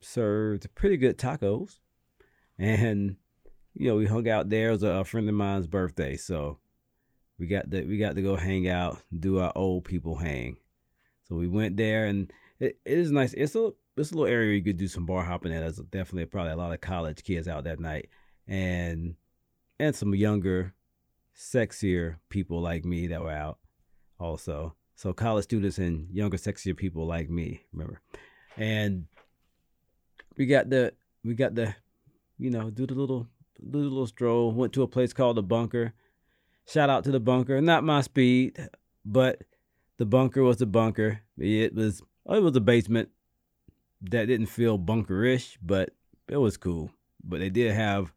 [0.00, 1.78] served pretty good tacos,
[2.58, 3.16] and
[3.74, 4.68] you know we hung out there.
[4.68, 6.58] It was a, a friend of mine's birthday, so
[7.38, 10.56] we got to we got to go hang out, do our old people hang.
[11.28, 13.32] So we went there, and it, it is nice.
[13.34, 15.60] It's a a little area you could do some bar hopping at.
[15.60, 18.08] There's definitely probably a lot of college kids out that night,
[18.46, 19.14] and
[19.78, 20.74] and some younger
[21.36, 23.58] sexier people like me that were out
[24.18, 24.74] also.
[24.94, 28.00] So college students and younger, sexier people like me, remember,
[28.56, 29.06] and
[30.36, 30.92] we got the
[31.24, 31.74] we got the,
[32.38, 33.26] you know, do the little
[33.58, 34.52] do the little stroll.
[34.52, 35.92] Went to a place called the Bunker.
[36.66, 37.60] Shout out to the Bunker.
[37.60, 38.58] Not my speed,
[39.04, 39.42] but
[39.98, 41.20] the Bunker was the Bunker.
[41.38, 43.10] It was it was a basement
[44.10, 45.90] that didn't feel bunkerish, but
[46.28, 46.90] it was cool.
[47.22, 48.12] But they did have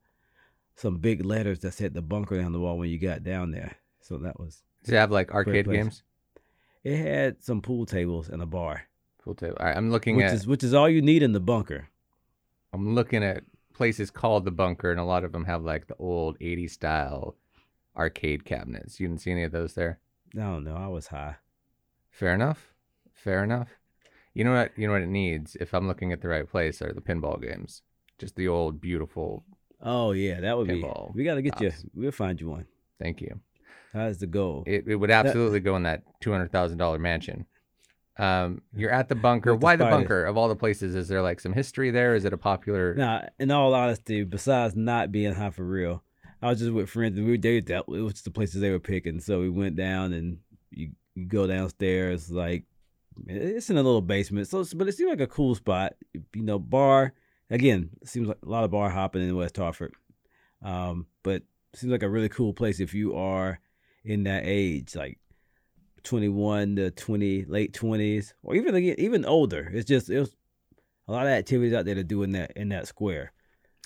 [0.75, 3.75] some big letters that said the bunker down the wall when you got down there.
[4.02, 4.63] So that was.
[4.84, 5.78] Does it have like arcade place.
[5.78, 6.04] games?
[6.84, 8.84] It had some pool tables and a bar,
[9.23, 9.58] Pool table.
[9.60, 11.89] All right, I'm looking which at is which is all you need in the bunker.
[12.71, 15.95] I'm looking at places called the bunker, and a lot of them have like the
[15.97, 17.36] old 80s style
[17.97, 18.99] arcade cabinets.
[18.99, 19.99] You didn't see any of those there?
[20.36, 20.67] I don't.
[20.67, 21.36] I was high.
[22.10, 22.73] Fair enough.
[23.13, 23.78] Fair enough.
[24.33, 24.71] You know what?
[24.77, 25.55] You know what it needs.
[25.59, 27.81] If I'm looking at the right place, are the pinball games.
[28.17, 29.43] Just the old beautiful.
[29.81, 31.19] Oh yeah, that would Pinball be.
[31.19, 31.83] We gotta get tops.
[31.83, 31.89] you.
[31.93, 32.65] We'll find you one.
[32.99, 33.39] Thank you.
[33.93, 34.63] That's the goal.
[34.67, 37.45] It, it would absolutely go in that two hundred thousand dollar mansion.
[38.17, 39.53] Um, you're at the bunker.
[39.53, 40.25] With the Why the bunker?
[40.25, 42.15] Of all the places, is there like some history there?
[42.15, 42.93] Is it a popular?
[42.93, 46.03] Now, in all honesty, besides not being high for real,
[46.41, 48.71] I was just with friends and we were they that it was the places they
[48.71, 49.21] were picking.
[49.21, 50.39] So we went down and
[50.71, 52.65] you, you go downstairs like
[53.27, 54.47] it's in a little basement.
[54.47, 55.93] So but it seemed like a cool spot.
[56.13, 57.13] You know, bar
[57.49, 59.93] again, seems like a lot of bar hopping in West Hartford.
[60.62, 63.60] Um, but seems like a really cool place if you are
[64.03, 65.19] in that age, like
[66.03, 69.69] 21 to 20, late 20s, or even even older.
[69.73, 70.36] It's just it was
[71.08, 73.32] a lot of activities out there to do in that in that square.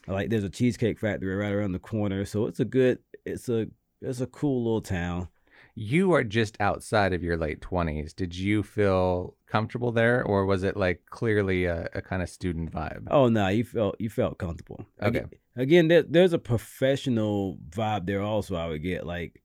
[0.07, 3.67] Like there's a cheesecake factory right around the corner, so it's a good, it's a
[4.01, 5.29] it's a cool little town.
[5.75, 8.13] You are just outside of your late twenties.
[8.13, 12.71] Did you feel comfortable there, or was it like clearly a, a kind of student
[12.71, 13.07] vibe?
[13.09, 14.85] Oh no, you felt you felt comfortable.
[15.01, 15.19] Okay.
[15.19, 18.55] Again, again there, there's a professional vibe there also.
[18.55, 19.41] I would get like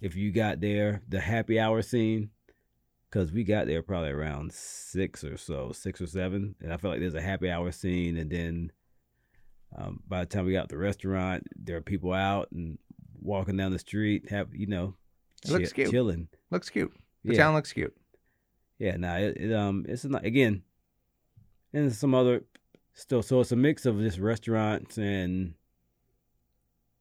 [0.00, 2.30] if you got there, the happy hour scene,
[3.10, 6.92] because we got there probably around six or so, six or seven, and I felt
[6.92, 8.72] like there's a happy hour scene, and then
[9.76, 12.78] um, by the time we got to the restaurant, there are people out and
[13.20, 14.94] walking down the street, have you know,
[15.44, 15.90] It looks cute.
[15.90, 16.28] chilling.
[16.50, 16.92] Looks cute.
[17.24, 17.44] The Yeah.
[17.44, 17.96] town looks cute.
[18.78, 20.62] Yeah, nah, it, it um, it's ni- again,
[21.72, 22.44] and some other
[22.94, 23.22] still.
[23.22, 25.54] So it's a mix of just restaurants and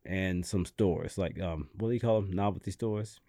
[0.06, 2.32] and some stores, like um, what do you call them?
[2.32, 3.20] Novelty stores.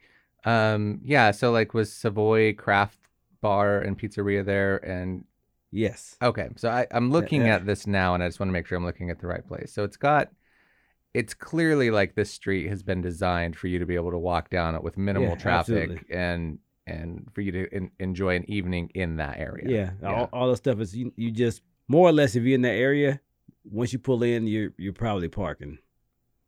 [0.45, 1.31] Um, yeah.
[1.33, 2.99] So like, was Savoy Craft
[3.41, 4.77] Bar and Pizzeria there?
[4.79, 5.25] And
[5.71, 6.17] Yes.
[6.23, 7.57] okay, so I, I'm looking yeah.
[7.57, 9.47] at this now, and I just want to make sure I'm looking at the right
[9.47, 9.73] place.
[9.73, 10.31] So it's got.
[11.15, 14.51] It's clearly like this street has been designed for you to be able to walk
[14.51, 16.15] down it with minimal Yeah, traffic absolutely.
[16.17, 19.93] and and for you to en- enjoy an evening in that area.
[20.01, 20.09] Yeah.
[20.09, 22.71] All, all the stuff is you, you just more or less if you're in that
[22.77, 23.21] area,
[23.65, 25.79] once you pull in, you're you're probably parking.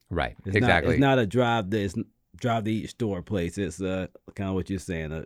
[0.08, 0.36] Right.
[0.46, 0.88] It's exactly.
[0.88, 1.70] Not, it's not a drive.
[1.70, 1.94] This
[2.36, 3.58] drive to each store place.
[3.58, 5.12] It's uh kind of what you're saying.
[5.12, 5.24] Uh,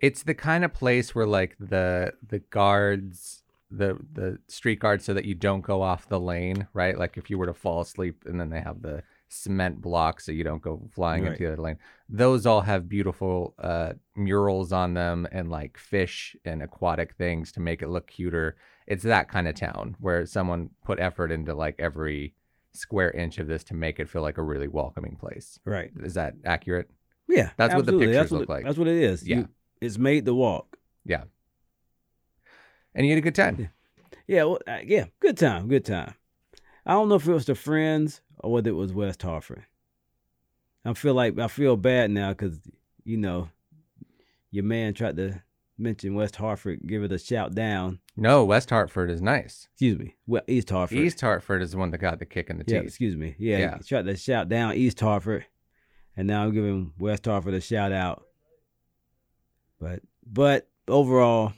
[0.00, 5.12] it's the kind of place where like the the guards the the street guards so
[5.12, 8.24] that you don't go off the lane right like if you were to fall asleep
[8.26, 11.32] and then they have the cement blocks so you don't go flying Right.
[11.32, 11.76] into the other lane
[12.08, 17.60] those all have beautiful uh murals on them and like fish and aquatic things to
[17.60, 21.74] make it look cuter it's that kind of town where someone put effort into like
[21.78, 22.34] every
[22.72, 25.90] square inch of this to make it feel like a really welcoming place right.
[26.02, 26.88] is that accurate
[27.28, 27.50] Yeah.
[27.58, 28.64] That's what the pictures what look it- like.
[28.64, 29.28] That's what it is.
[29.28, 29.36] Yeah.
[29.38, 29.48] You,
[29.82, 30.78] it's made to walk.
[32.98, 33.70] And you had a good time
[34.26, 36.12] Yeah, well, uh, yeah, good time, good time.
[36.84, 39.64] I don't know if it was the friends or whether it was West Hartford.
[40.84, 42.60] I feel like I feel bad now because
[43.04, 43.48] you know
[44.50, 45.42] your man tried to
[45.78, 48.00] mention West Hartford, give it a shout down.
[48.16, 50.98] no west hartford is nice Excuse me, well, East Hartford.
[50.98, 52.88] East Hartford is the one that got the kick in the yeah, teeth.
[52.88, 53.34] excuse me.
[53.38, 53.76] Yeah, Yeah.
[53.78, 55.46] he tried to shout down East Hartford,
[56.16, 58.24] and now I'm giving West Hartford a shout out.
[59.80, 61.52] But but overall,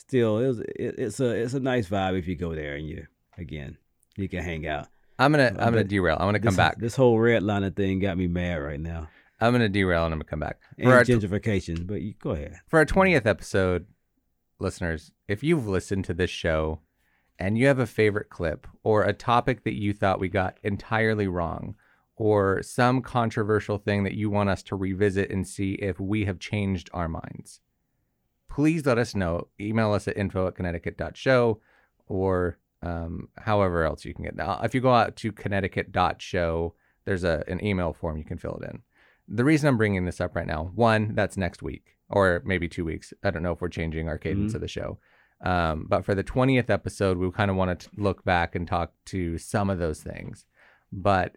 [0.00, 2.88] still, it was, it, it's a it's a nice vibe if you go there and
[2.88, 3.06] you
[3.38, 3.76] again
[4.16, 4.88] you can hang out.
[5.18, 6.16] I'm gonna I'm gonna derail.
[6.18, 6.78] I'm gonna come this, back.
[6.78, 9.08] This whole redliner thing got me mad right now.
[9.40, 10.60] I'm gonna derail and I'm gonna come back.
[10.78, 12.60] And For our, gentrification, but you go ahead.
[12.68, 13.86] for our 20th episode,
[14.58, 16.80] listeners, if you've listened to this show
[17.38, 21.26] and you have a favorite clip or a topic that you thought we got entirely
[21.26, 21.74] wrong
[22.16, 26.38] or some controversial thing that you want us to revisit and see if we have
[26.38, 27.60] changed our minds,
[28.50, 29.46] please let us know.
[29.58, 31.60] Email us at info at connecticut.show
[32.08, 34.36] or um, however else you can get.
[34.36, 38.58] Now, if you go out to connecticut.show, there's a, an email form you can fill
[38.62, 38.82] it in.
[39.28, 42.84] The reason I'm bringing this up right now, one, that's next week or maybe two
[42.84, 43.12] weeks.
[43.22, 44.56] I don't know if we're changing our cadence Mhm.
[44.56, 44.98] of the show.
[45.42, 48.92] Um, but for the 20th episode, we kind of want to look back and talk
[49.06, 50.44] to some of those things.
[50.92, 51.36] But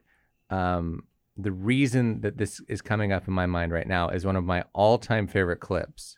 [0.49, 1.03] um,
[1.37, 4.43] the reason that this is coming up in my mind right now is one of
[4.43, 6.17] my all-time favorite clips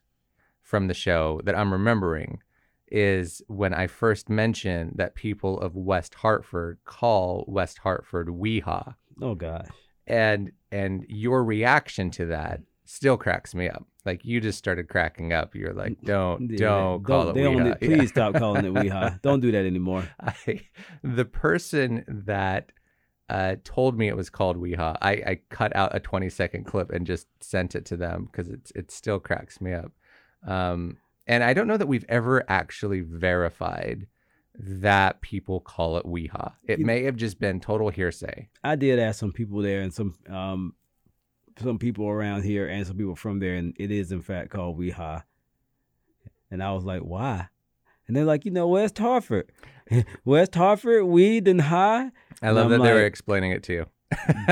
[0.66, 2.40] from the show that I'm remembering
[2.88, 8.96] is when I first mentioned that people of West Hartford call West Hartford WeHa.
[9.22, 9.68] Oh gosh.
[10.08, 13.86] And and your reaction to that still cracks me up.
[14.06, 15.54] Like you just started cracking up.
[15.54, 17.60] You're like, don't, yeah, don't call don't, it WeHa.
[17.60, 18.06] Only, please yeah.
[18.06, 19.22] stop calling it WeHa.
[19.24, 20.08] Don't do that anymore.
[20.20, 20.62] I,
[21.04, 22.72] the person that
[23.30, 26.92] uh, told me it was called WeHa, I, I cut out a 20 second clip
[26.92, 29.92] and just sent it to them because it's it still cracks me up.
[30.46, 34.08] Um, and I don't know that we've ever actually verified
[34.58, 36.54] that people call it WeHa.
[36.64, 38.50] It may have just been total hearsay.
[38.64, 40.76] I did ask some people there and some um
[41.62, 44.78] some people around here and some people from there, and it is in fact called
[44.80, 45.24] WeHa.
[46.52, 47.48] And I was like, why?
[48.08, 49.52] And they're like, you know, West Hartford,
[50.26, 52.12] West Hartford, weed and high.
[52.42, 53.86] I love that like, they were explaining it to you.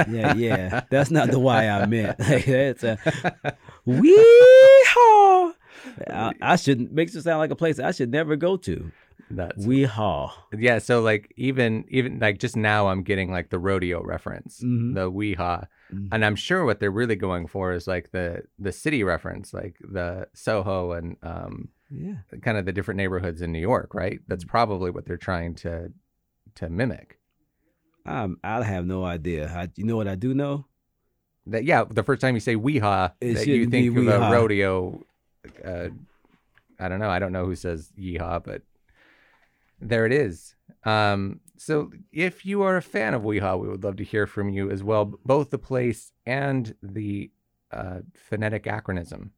[0.10, 2.20] yeah, yeah, that's not the why I meant.
[2.28, 2.98] Like, that's a
[3.88, 5.54] WeHa.
[6.10, 8.92] I, I should makes it sound like a place I should never go to.
[9.30, 10.32] That's WeHa.
[10.58, 14.94] Yeah, so like even even like just now I'm getting like the rodeo reference, mm-hmm.
[14.94, 16.08] the WeHa, mm-hmm.
[16.12, 19.78] and I'm sure what they're really going for is like the the city reference, like
[19.82, 24.20] the Soho and um yeah, kind of the different neighborhoods in New York, right?
[24.28, 25.92] That's probably what they're trying to
[26.56, 27.20] to mimic.
[28.06, 29.48] Um, I have no idea.
[29.48, 30.66] I, you know what I do know?
[31.48, 35.04] That yeah, the first time you say WeHa, it that you think of a rodeo
[35.64, 35.90] uh,
[36.80, 37.10] I don't know.
[37.10, 38.62] I don't know who says yeehaw, but
[39.80, 40.56] there it is.
[40.86, 44.50] Um, so if you are a fan of WeHa, we would love to hear from
[44.50, 47.32] you as well, both the place and the
[47.72, 49.30] uh, phonetic acronym.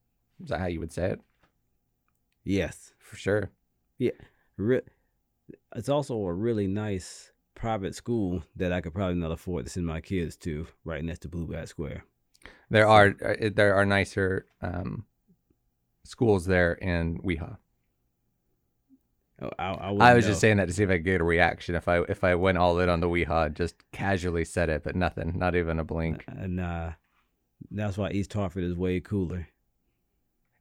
[0.42, 1.22] Is that how you would say it?
[2.44, 3.52] Yes, for sure.
[3.98, 4.12] Yeah,
[4.58, 4.82] Re-
[5.76, 9.86] it's also a really nice private school that I could probably not afford to send
[9.86, 12.04] my kids to, right next to Blue Back Square.
[12.70, 15.06] There are uh, there are nicer um,
[16.06, 17.58] schools there in WeHa.
[19.42, 20.32] Oh, I, I, I, was know.
[20.32, 21.76] just saying that to see if I could get a reaction.
[21.76, 24.96] If I if I went all in on the WeHa, just casually said it, but
[24.96, 26.24] nothing, not even a blink.
[26.30, 26.92] Uh, nah,
[27.70, 29.50] that's why East Hartford is way cooler.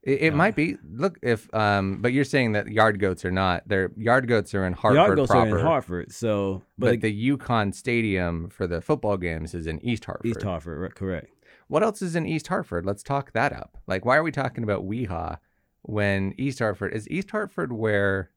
[0.03, 0.77] It, it uh, might be.
[0.91, 3.67] Look, if um, but you're saying that yard goats are not.
[3.67, 4.95] Their yard goats are in Hartford.
[4.97, 6.11] Yard goats proper, are in Hartford.
[6.11, 10.27] So, but, but the UConn Stadium for the football games is in East Hartford.
[10.27, 11.31] East Hartford, correct.
[11.67, 12.85] What else is in East Hartford?
[12.85, 13.77] Let's talk that up.
[13.87, 15.39] Like, why are we talking about WeHa
[15.81, 18.31] when East Hartford is East Hartford where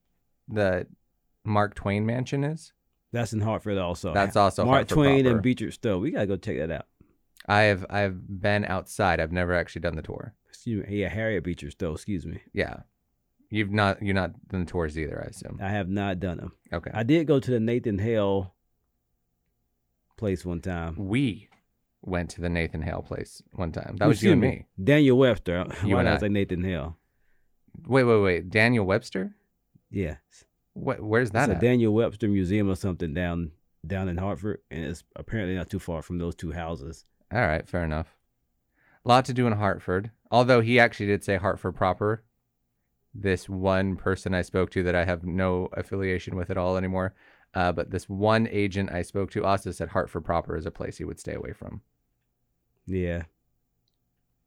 [0.48, 0.86] the
[1.44, 2.72] Mark Twain mansion is?
[3.12, 4.12] That's in Hartford also.
[4.12, 5.34] That's also Mark Hartford Twain proper.
[5.36, 5.98] and Beecher Stowe.
[5.98, 6.86] We gotta go check that out.
[7.46, 9.20] I have I've been outside.
[9.20, 10.34] I've never actually done the tour.
[10.48, 10.96] Excuse me.
[10.98, 11.92] Yeah, Harriet Beecher Stowe.
[11.92, 12.40] Excuse me.
[12.52, 12.80] Yeah,
[13.50, 15.22] you've not you're not done the tours either.
[15.24, 15.58] I assume.
[15.62, 16.52] I have not done them.
[16.72, 16.90] Okay.
[16.92, 18.54] I did go to the Nathan Hale
[20.18, 20.96] place one time.
[20.98, 21.47] We
[22.02, 23.96] went to the Nathan Hale place one time.
[23.98, 24.66] That was you and me.
[24.82, 25.66] Daniel Webster.
[25.84, 26.96] You Why and I say Nathan Hale?
[27.86, 28.50] Wait, wait, wait.
[28.50, 29.34] Daniel Webster?
[29.90, 30.16] Yeah.
[30.74, 31.00] What?
[31.00, 31.48] Where's that?
[31.50, 33.52] It's a Daniel Webster Museum or something down
[33.86, 37.04] down in Hartford, and it's apparently not too far from those two houses.
[37.32, 38.16] All right, fair enough.
[39.04, 40.10] A lot to do in Hartford.
[40.30, 42.24] Although he actually did say Hartford proper.
[43.14, 47.14] This one person I spoke to that I have no affiliation with at all anymore.
[47.54, 50.98] Uh, but this one agent I spoke to also said Hartford proper is a place
[50.98, 51.80] he would stay away from.
[52.86, 53.24] Yeah.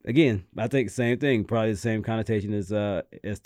[0.05, 3.41] Again, I think same thing, probably the same connotation as uh as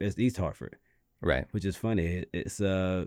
[0.00, 0.76] as East Hartford.
[1.20, 1.46] Right.
[1.52, 2.06] Which is funny.
[2.06, 3.06] It, it's uh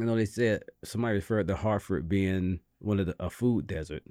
[0.00, 4.02] I know they said somebody referred to Hartford being one of the a food desert.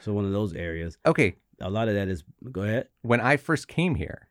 [0.00, 0.98] So one of those areas.
[1.06, 1.36] Okay.
[1.60, 2.88] A lot of that is go ahead.
[3.02, 4.28] When I first came here,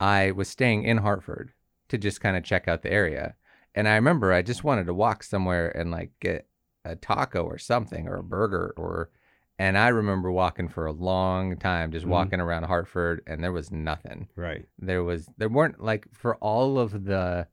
[0.00, 1.52] I was staying in Hartford
[1.88, 3.36] to just kind of check out the area.
[3.76, 6.48] And I remember I just wanted to walk somewhere and like get
[6.84, 9.10] a taco or something or a burger or
[9.58, 12.12] and I remember walking for a long time, just mm-hmm.
[12.12, 14.28] walking around Hartford, and there was nothing.
[14.36, 14.66] Right.
[14.78, 17.46] There was there weren't like for all of the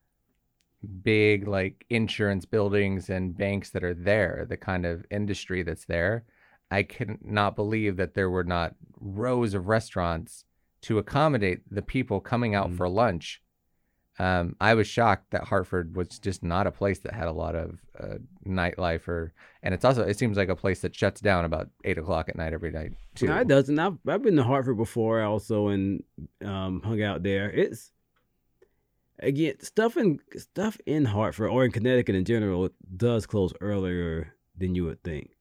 [1.01, 6.25] big like insurance buildings and banks that are there, the kind of industry that's there.
[6.69, 10.43] I cannot believe that there were not rows of restaurants
[10.81, 12.77] to accommodate the people coming out mm-hmm.
[12.77, 13.42] for lunch
[14.19, 17.55] um, I was shocked that Hartford was just not a place that had a lot
[17.55, 19.33] of uh, nightlife, or
[19.63, 22.35] and it's also it seems like a place that shuts down about eight o'clock at
[22.35, 23.27] night every night too.
[23.27, 23.77] No, it doesn't.
[23.79, 26.03] I've I've been to Hartford before, also, and
[26.45, 27.49] um, hung out there.
[27.49, 27.91] It's
[29.19, 34.75] again stuff in stuff in Hartford or in Connecticut in general does close earlier than
[34.75, 35.31] you would think.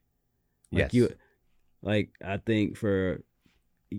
[0.70, 0.94] Like yes.
[0.94, 1.10] You,
[1.82, 3.22] like I think for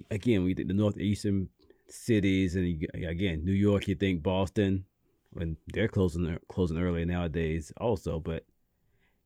[0.09, 1.49] again, we think the northeastern
[1.89, 3.87] cities, and you, again, New York.
[3.87, 4.85] You think Boston,
[5.31, 8.19] when they're closing closing early nowadays, also.
[8.19, 8.43] But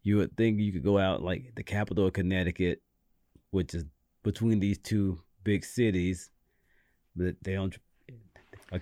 [0.04, 2.82] You would think you could go out like the capital of Connecticut,
[3.52, 3.84] which is
[4.24, 6.30] between these two big cities,
[7.16, 7.76] but they don't.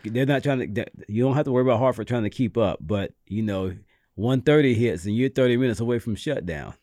[0.04, 0.86] They're not trying to.
[1.08, 3.76] You don't have to worry about Hartford trying to keep up, but you know,
[4.16, 6.76] one thirty hits and you're thirty minutes away from shutdown.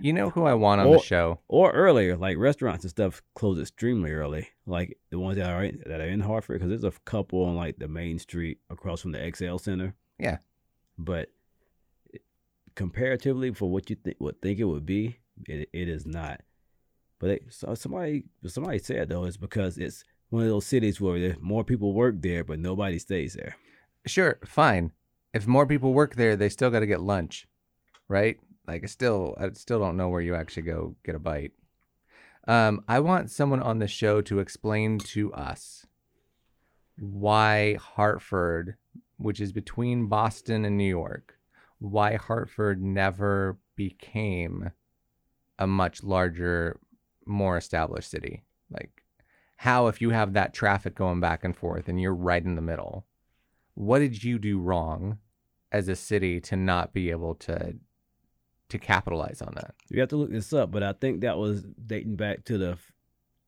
[0.00, 1.40] You know who I want on Or- the show?
[1.48, 5.82] or earlier, like restaurants and stuff close extremely early, like the ones that are in,
[5.86, 9.12] that are in Hartford, because there's a couple on like the main street across from
[9.12, 9.94] the XL Center.
[10.18, 10.38] Yeah.
[10.98, 11.30] but
[12.14, 12.18] eh,
[12.74, 16.40] comparatively for what you think would think it would be, it it is not.
[17.18, 21.36] But it, so somebody somebody said though it's because it's one of those cities where
[21.40, 23.56] more people work there, but nobody stays there.
[24.06, 24.92] Sure, fine.
[25.32, 27.46] If more people work there, they still got to get lunch,
[28.08, 28.38] right?
[28.66, 31.52] Like, I still, I still don't know where you actually go get a bite.
[32.46, 35.86] Um, I want someone on the show to explain to us
[36.98, 38.76] why Hartford,
[39.16, 41.38] which is between Boston and New York,
[41.78, 44.70] why Hartford never became
[45.58, 46.78] a much larger,
[47.26, 48.44] more established city.
[48.70, 49.02] Like,
[49.56, 52.62] how if you have that traffic going back and forth and you're right in the
[52.62, 53.06] middle,
[53.74, 55.18] what did you do wrong
[55.72, 57.74] as a city to not be able to
[58.74, 59.74] to capitalize on that?
[59.90, 62.78] You have to look this up, but I think that was dating back to the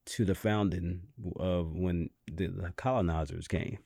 [0.07, 1.03] to the founding
[1.37, 3.79] of when the, the colonizers came,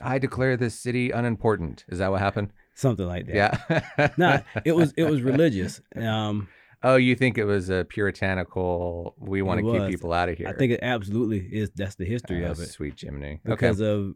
[0.00, 1.84] I declare this city unimportant.
[1.88, 2.52] Is that what happened?
[2.74, 3.34] something like that.
[3.36, 4.08] Yeah.
[4.16, 5.80] Nah, it was it was religious.
[5.94, 6.48] Um,
[6.84, 9.14] Oh, you think it was a puritanical?
[9.18, 10.48] We want It to keep people out of here.
[10.48, 11.70] I think it absolutely is.
[11.76, 13.40] That's the history Oh, of it Sweet Jiminy.
[13.46, 13.50] Okay.
[13.54, 14.14] because of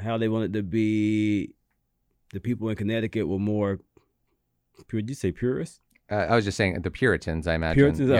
[0.00, 1.54] how they wanted to be.
[2.32, 3.80] The people in Connecticut were more.
[4.90, 5.80] Did you say purists?
[6.10, 7.46] Uh, I was just saying the Puritans.
[7.46, 7.94] I imagine.
[7.94, 8.10] Puritans.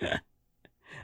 [0.00, 0.18] Yeah.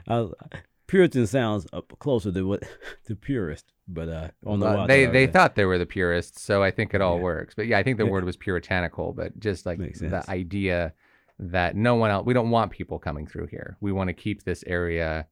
[0.07, 0.23] Oh.
[0.23, 0.33] Was-
[0.87, 1.67] Puritan sounds
[1.99, 2.63] closer to what
[3.05, 5.31] the purist, but uh, on the Well, they they yeah.
[5.31, 7.21] thought they were the purists, so I think it all Yeah.
[7.23, 7.53] works.
[7.53, 8.09] But yeah, I think the Yeah.
[8.11, 10.27] word was puritanical, but just like Makes the sense.
[10.29, 10.93] idea
[11.37, 13.77] that no one else, we don't want people coming through here.
[13.81, 15.27] We want to keep this area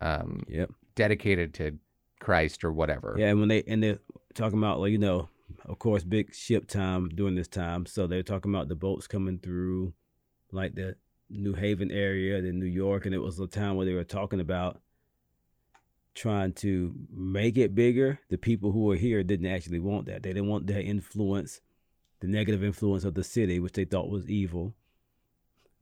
[0.00, 0.70] um, Yep.
[0.94, 1.76] dedicated to
[2.18, 3.14] Christ or whatever.
[3.18, 3.98] Yeah, and when they and they're
[4.34, 5.28] talking about like you know,
[5.64, 7.86] of course, big ship time during this time.
[7.86, 9.94] So they're talking about the boats coming through,
[10.52, 10.96] like the
[11.30, 14.40] New Haven area, then New York, and it was a time where they were talking
[14.40, 14.80] about
[16.14, 18.18] trying to make it bigger.
[18.28, 20.22] The people who were here didn't actually want that.
[20.22, 21.60] They didn't want that influence,
[22.20, 24.74] the negative influence of the city, which they thought was evil,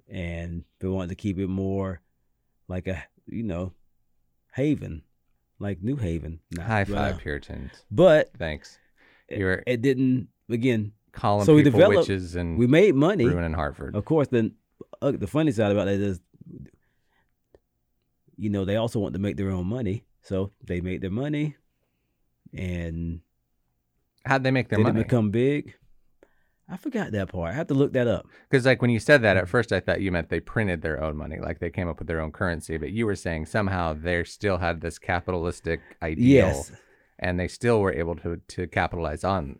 [0.08, 2.00] and they wanted to keep it more
[2.68, 3.72] like a you know,
[4.54, 5.02] haven,
[5.58, 6.40] like New Haven.
[6.58, 7.72] High five, Puritans.
[7.90, 8.78] but Thanks.
[9.28, 13.52] It- You're it didn't again calling so we developed- witches and we made money ruining
[13.54, 13.94] Hartford.
[13.96, 14.52] of course then
[15.02, 16.20] uh, the funny side about that is
[18.36, 21.56] you know they also want to make their own money so they made their money
[22.54, 23.20] and
[24.24, 24.94] How'd they make their they money?
[24.96, 25.74] didn't become big
[26.68, 29.20] i forgot that part i have to look that up Because like when you said
[29.20, 29.22] Mm.
[29.22, 31.88] that at first, I thought you meant they printed their own money, like they came
[31.88, 32.76] up with their own currency.
[32.76, 36.72] But you were saying somehow they still had this capitalistic ideal, yes
[37.18, 39.58] and they still were able to to capitalize on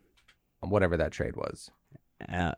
[0.61, 1.71] whatever that trade was.
[2.29, 2.53] uh,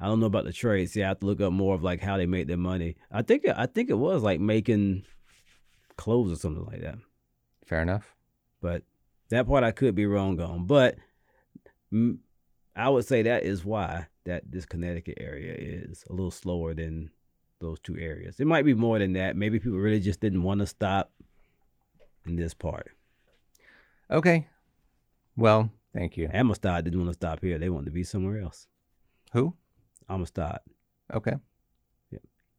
[0.00, 0.92] i don't know about the trades.
[0.92, 3.22] see i have to look up more of like how they made their money i
[3.22, 5.04] think it, i think it was like making
[5.96, 6.96] clothes or something like that
[7.66, 8.14] Fair enough.
[8.60, 8.82] but
[9.30, 10.66] that part I could be wrong on.
[10.66, 10.96] But
[12.76, 17.10] I would say that is why that this Connecticut area is a little slower than
[17.60, 18.38] those two areas.
[18.40, 19.36] It might be more than that.
[19.36, 21.10] Maybe people really just didn't want to stop
[22.26, 22.90] in this part.
[24.10, 24.46] Okay.
[25.36, 26.28] Well, thank you.
[26.32, 27.58] Amistad didn't want to stop here.
[27.58, 28.68] They wanted to be somewhere else.
[29.32, 29.54] Who?
[30.08, 30.60] Amistad.
[31.12, 31.34] Okay.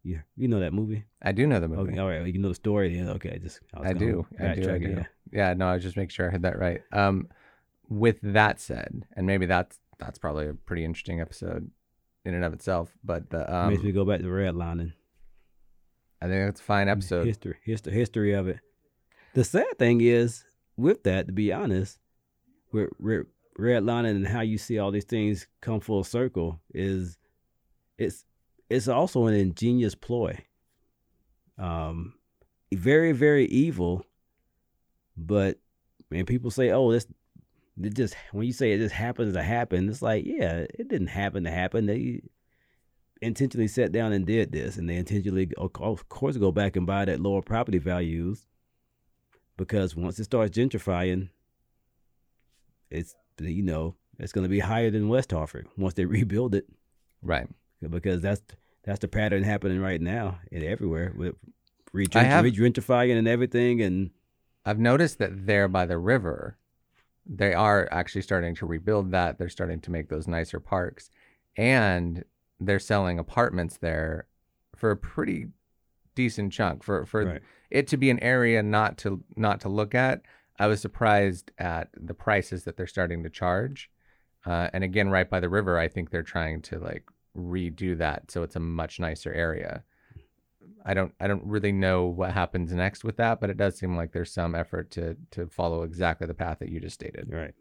[0.05, 1.03] Yeah, you know that movie.
[1.23, 1.93] I do know the movie.
[1.93, 2.31] Okay, all right.
[2.31, 2.95] You know the story.
[2.95, 3.39] Yeah, okay.
[3.41, 4.27] Just I gonna do.
[4.39, 4.71] I do.
[4.71, 4.89] I do.
[4.89, 5.03] Yeah.
[5.31, 5.53] Yeah.
[5.55, 6.81] No, I was just making sure I had that right.
[6.91, 7.27] Um,
[7.89, 11.71] with that said, and maybe that's that's probably a pretty interesting episode
[12.23, 12.95] in and of itself.
[13.03, 14.93] But the um, Makes me go back to redlining.
[16.21, 17.25] I think that's a fine episode.
[17.25, 18.59] History, history, history of it.
[19.33, 20.45] The sad thing is,
[20.77, 21.99] with that, to be honest,
[22.73, 27.17] redlining and how you see all these things come full circle is,
[27.97, 28.25] it's
[28.69, 30.43] it's also an ingenious ploy.
[31.57, 32.15] Um,
[32.73, 34.05] very very evil,
[35.15, 35.59] but
[36.09, 37.07] when people say, "Oh, this,"
[37.81, 41.07] it just when you say it just happens to happen, it's like, yeah, it didn't
[41.07, 41.85] happen to happen.
[41.85, 42.21] They
[43.21, 47.05] intentionally sat down and did this, and they intentionally, of course, go back and buy
[47.05, 48.45] that lower property values
[49.57, 51.29] because once it starts gentrifying,
[52.89, 56.65] it's you know it's going to be higher than West Hartford once they rebuild it
[57.21, 57.47] Right.
[57.89, 58.41] because that's
[58.83, 61.35] that's the pattern happening right now and everywhere with
[61.91, 64.11] re-gentrifying and everything, and
[64.65, 66.57] I've noticed that there by the river,
[67.25, 69.37] they are actually starting to rebuild that.
[69.39, 71.09] They're starting to make those nicer parks.
[71.57, 72.23] And
[72.59, 74.27] they're selling apartments there
[74.75, 75.47] for a pretty
[76.15, 77.41] decent chunk for for Right.
[77.75, 80.21] It to be an area not to not to look at.
[80.57, 83.91] I was surprised at the prices that they're starting to charge.
[84.45, 87.03] Uh, and again, right by the river, I think they're trying to like
[87.37, 89.83] redo that so it's a much nicer area.
[90.85, 93.97] I don't I don't really know what happens next with that, but it does seem
[93.97, 97.27] like there's some effort to to follow exactly the path that you just stated.
[97.29, 97.55] Right.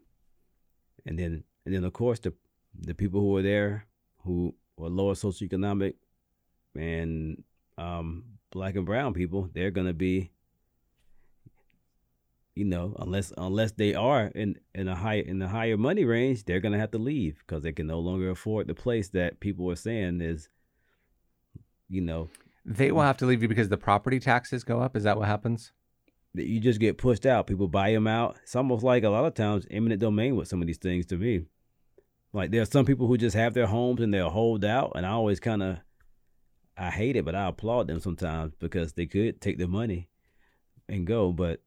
[1.05, 2.33] And then and then of course the
[2.79, 3.87] the people who are there
[4.23, 5.95] who are lower socioeconomic
[6.75, 7.43] and
[7.77, 8.23] um
[8.55, 10.31] black and brown people, they're gonna be
[12.55, 16.45] you know, unless unless they are in in a high in the higher money range,
[16.45, 19.69] they're gonna have to leave because they can no longer afford the place that people
[19.69, 20.47] are saying is,
[21.89, 22.29] you know,
[22.65, 24.95] They will have to leave you because the property taxes go up.
[24.95, 25.71] Is that what happens?
[26.35, 27.47] that you just get pushed out.
[27.47, 28.37] People buy them out.
[28.43, 31.17] It's almost like a lot of times eminent domain with some of these things to
[31.17, 31.45] me.
[32.33, 35.05] Like there are some people who just have their homes and they'll hold out, and
[35.05, 35.77] I always kind of,
[36.77, 40.09] I hate it, but I applaud them sometimes because they could take the money
[40.89, 41.61] and go, but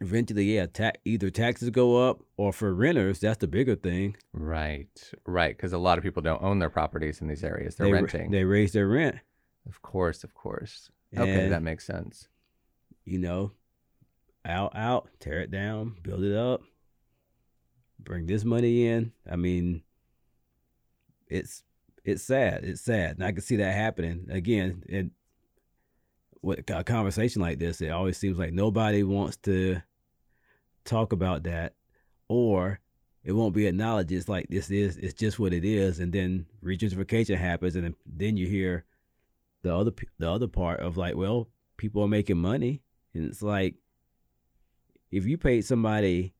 [0.00, 4.16] eventually, yeah, ta- either taxes go up or for renters, that's the bigger thing.
[4.32, 5.56] Right, right.
[5.56, 8.30] Because a lot of people don't own their properties in these areas; they're they, renting.
[8.30, 9.16] They raise their rent.
[9.68, 10.90] of course, of course.
[11.16, 12.28] Okay, that makes sense.
[13.04, 13.52] you know,
[14.44, 16.62] out, out, tear it down, build it up,
[17.98, 19.12] bring this money in.
[19.30, 19.82] I mean,
[21.28, 21.62] it's
[22.04, 22.64] it's sad.
[22.64, 24.82] It's sad, and I can see that happening again.
[24.88, 25.10] And
[26.42, 29.80] with a conversation like this, it always seems like nobody wants to
[30.84, 31.74] talk about that,
[32.28, 32.80] or
[33.24, 34.10] it won't be acknowledged.
[34.10, 38.36] It's like this is it's just what it is, and then regentrification happens, and then,
[38.36, 38.84] you hear
[39.62, 42.82] the other the other part of like, well, people are making money,
[43.14, 43.76] and it's like
[45.12, 46.34] if you paid somebody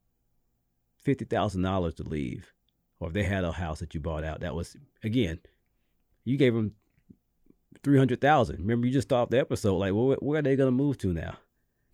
[0.97, 2.53] fifty thousand dollars to leave,
[2.99, 5.39] or if they had a house that you bought out, that was again,
[6.25, 6.73] you gave them
[7.83, 8.61] three hundred thousand.
[8.61, 9.77] Remember, you just stopped the episode.
[9.77, 11.37] Like, well, where are they gonna move to now?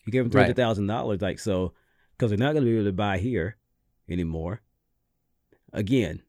[0.04, 0.94] You gave them three hundred thousand right.
[0.96, 1.22] dollars.
[1.22, 1.72] like so,
[2.16, 3.56] because they're not gonna be able to buy here
[4.08, 4.60] anymore.
[5.72, 6.22] Again,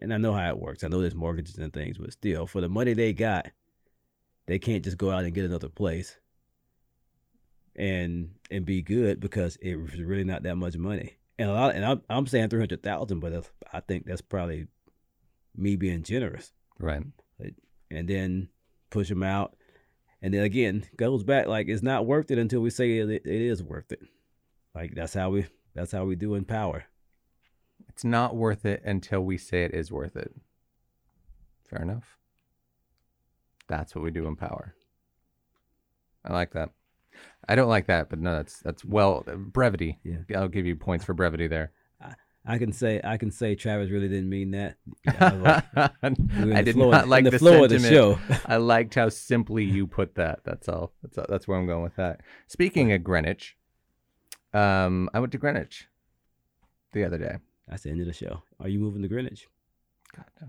[0.00, 0.84] and I know how it works.
[0.84, 3.46] I know there's mortgages and things, but still, for the money they got,
[4.46, 6.16] they can't just go out and get another place
[7.76, 11.16] and and be good because it was really not that much money.
[11.38, 14.66] And a lot, and I'm I'm saying three hundred thousand, but I think that's probably
[15.56, 16.52] me being generous.
[16.78, 17.02] Right.
[17.90, 18.48] And then
[18.90, 19.56] push them out,
[20.20, 23.26] and then again goes back like it's not worth it until we say it, it
[23.26, 24.00] is worth it.
[24.74, 26.84] Like that's how we that's how we do in power.
[27.88, 30.34] It's not worth it until we say it is worth it.
[31.68, 32.16] Fair enough.
[33.68, 34.74] That's what we do in power.
[36.24, 36.70] I like that.
[37.48, 39.98] I don't like that, but no, that's that's well brevity.
[40.04, 40.18] Yeah.
[40.36, 41.72] I'll give you points for brevity there.
[42.46, 44.76] I can say I can say Travis really didn't mean that.
[45.06, 46.10] I,
[46.42, 48.18] we I did flow- not like the, the, flow of the show.
[48.46, 50.40] I liked how simply you put that.
[50.44, 50.92] That's all.
[51.02, 52.20] That's all, that's where I'm going with that.
[52.46, 53.56] Speaking of Greenwich,
[54.54, 55.88] um, I went to Greenwich
[56.92, 57.36] the other day.
[57.66, 58.42] That's the end of the show.
[58.60, 59.46] Are you moving to Greenwich?
[60.16, 60.48] God no.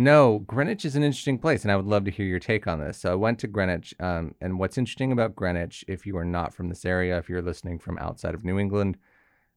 [0.00, 2.78] No, Greenwich is an interesting place, and I would love to hear your take on
[2.78, 2.98] this.
[2.98, 6.54] So I went to Greenwich, um, and what's interesting about Greenwich, if you are not
[6.54, 8.96] from this area, if you're listening from outside of New England,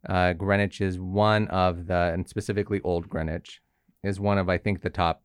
[0.08, 3.62] uh, Greenwich is one of the, and specifically Old Greenwich,
[4.04, 5.24] is one of I think the top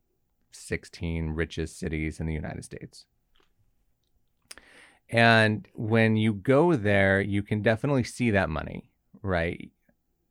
[0.52, 3.06] 16 richest cities in the United States.
[5.08, 8.90] And when you go there, you can definitely see that money,
[9.22, 9.70] right?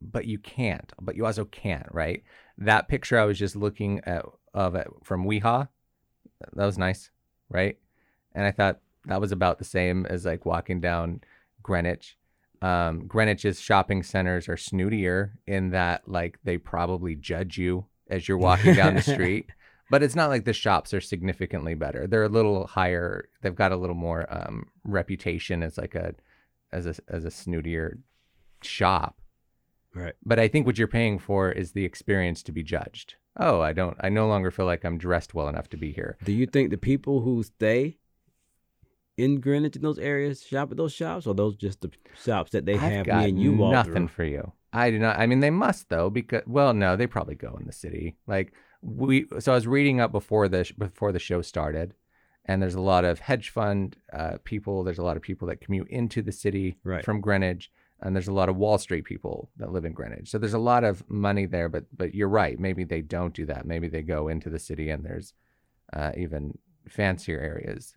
[0.01, 0.91] But you can't.
[0.99, 2.23] But you also can't, right?
[2.57, 5.67] That picture I was just looking at of it from WeHa,
[6.53, 7.11] that was nice,
[7.49, 7.77] right?
[8.33, 11.21] And I thought that was about the same as like walking down
[11.61, 12.17] Greenwich.
[12.61, 18.37] Um, Greenwich's shopping centers are snootier in that like they probably judge you as you're
[18.37, 19.49] walking down the street.
[19.89, 22.07] But it's not like the shops are significantly better.
[22.07, 23.29] They're a little higher.
[23.41, 26.15] They've got a little more um, reputation as like a
[26.71, 27.99] as a as a snootier
[28.63, 29.21] shop.
[29.93, 30.15] Right.
[30.25, 33.15] But I think what you're paying for is the experience to be judged.
[33.37, 33.97] Oh, I don't.
[33.99, 36.17] I no longer feel like I'm dressed well enough to be here.
[36.23, 37.97] Do you think the people who stay
[39.17, 41.91] in Greenwich in those areas shop at those shops, or those just the
[42.23, 44.07] shops that they I've have got me and you walk nothing through?
[44.09, 44.51] for you.
[44.73, 45.17] I do not.
[45.19, 48.17] I mean, they must though, because well, no, they probably go in the city.
[48.27, 49.25] Like we.
[49.39, 51.93] So I was reading up before the before the show started,
[52.43, 54.83] and there's a lot of hedge fund uh, people.
[54.83, 57.05] There's a lot of people that commute into the city Right.
[57.05, 60.29] from Greenwich, and there's a lot of Wall Street people that live in Greenwich.
[60.29, 61.69] So there's a lot of money there.
[61.69, 62.59] But but you're right.
[62.59, 63.65] Maybe they don't do that.
[63.65, 65.33] Maybe they go into the city, and there's
[65.93, 66.57] uh, even
[66.89, 67.95] fancier areas.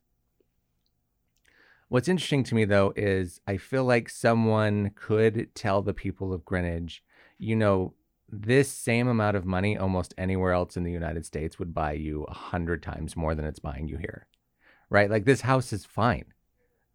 [1.89, 6.45] What's interesting to me though is I feel like someone could tell the people of
[6.45, 7.03] Greenwich,
[7.39, 7.95] you know,
[8.31, 12.25] this same amount of money almost anywhere else in the United States would buy you
[12.25, 14.27] a hundred times more than it's buying you here.
[14.91, 15.11] Right?
[15.11, 16.27] Like this house is fine.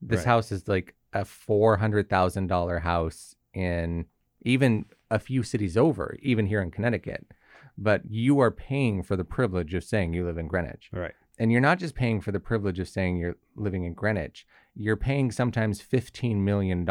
[0.01, 0.25] This Right.
[0.27, 4.05] house is like a four hundred thousand dollar house in
[4.41, 7.25] even a few cities over, even here in Connecticut.
[7.77, 10.89] But you are paying for the privilege of saying you live in Greenwich.
[10.91, 11.13] Right.
[11.39, 14.45] And you're not just paying for the privilege of saying you're living in Greenwich,
[14.75, 16.87] you're paying sometimes $15 million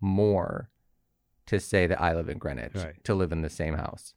[0.00, 0.70] more
[1.46, 3.04] to say that I live in Greenwich, Right.
[3.04, 4.14] to live in the same house.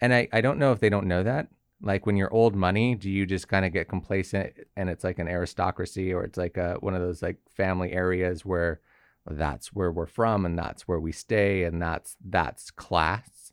[0.00, 1.48] And I, I don't know if they don't know that.
[1.82, 5.18] Like when you're old money, do you just kind of get complacent and it's like
[5.18, 8.80] an aristocracy or it's like a, one of those like family areas where
[9.26, 13.52] that's where we're from and that's where we stay and that's that's class?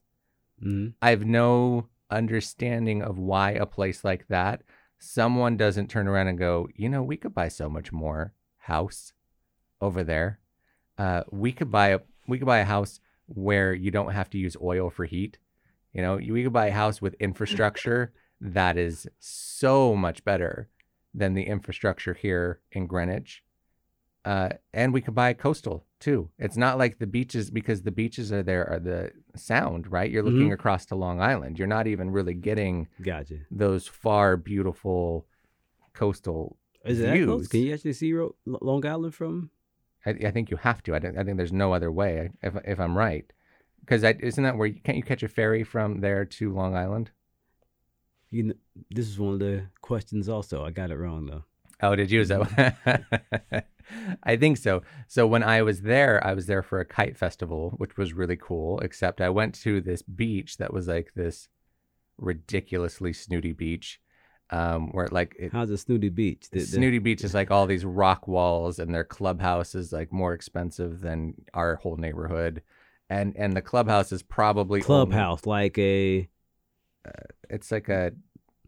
[0.61, 4.63] hmm I have no understanding of why a place like that,
[4.99, 8.33] someone doesn't turn around and go, you know, we could buy so much more
[8.67, 9.13] house
[9.81, 10.39] over there.
[10.97, 14.37] Uh, we could buy a we could buy a house where you don't have to
[14.37, 15.37] use oil for heat.
[15.93, 20.69] You know, we could buy a house with infrastructure that is so much better
[21.13, 23.43] than the infrastructure here in Greenwich.
[24.23, 26.29] Uh, and we could buy coastal too.
[26.37, 30.11] It's not like the beaches because the beaches are there are the sound, right?
[30.11, 31.57] You're looking across to Long Island.
[31.57, 33.37] You're not even really getting Gotcha.
[33.49, 35.25] those far beautiful
[35.93, 36.57] coastal.
[36.87, 37.47] Is it that close?
[37.47, 39.49] Can you actually see Ro- Long Island from?
[40.05, 40.95] I, I think you have to.
[40.95, 43.31] I, don't, I think there's no other way if if I'm right,
[43.81, 47.11] because isn't that where you, can't you catch a ferry from there to Long Island?
[48.29, 48.59] You kn-
[48.89, 50.29] this is one of the questions.
[50.29, 51.43] Also, I got it wrong though.
[51.81, 52.21] Oh, did you?
[52.21, 52.41] Is that?
[52.41, 53.57] Mm-hmm.
[54.23, 54.81] I think so.
[55.07, 58.35] So when I was there, I was there for a kite festival, which was really
[58.35, 58.79] cool.
[58.79, 61.47] Except I went to this beach that was like this
[62.17, 64.01] ridiculously snooty beach,
[64.49, 66.47] um, where like it, How's the Snooty Beach?
[66.51, 70.11] The, the- Snooty Beach is like all these rock walls, and their clubhouse is like
[70.13, 72.61] more expensive than our whole neighborhood,
[73.09, 76.27] and and the clubhouse is probably only- clubhouse, like a
[77.49, 78.11] it's like a,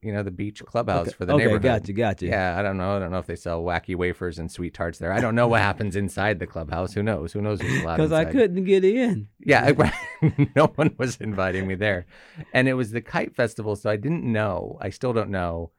[0.01, 1.61] you know, the beach clubhouse okay, for the okay, neighborhood.
[1.63, 2.25] gotcha, gotcha.
[2.27, 2.95] Yeah, I don't know.
[2.95, 5.11] I don't know if they sell wacky wafers and sweet tarts there.
[5.11, 6.93] I don't know what happens inside the clubhouse.
[6.93, 7.33] Who knows?
[7.33, 9.27] Who knows what's allowed because I couldn't get in.
[9.39, 9.73] Yeah,
[10.21, 12.05] I- no one was inviting me there.
[12.53, 14.77] And it was the kite festival, so I didn't know.
[14.81, 15.71] I still don't know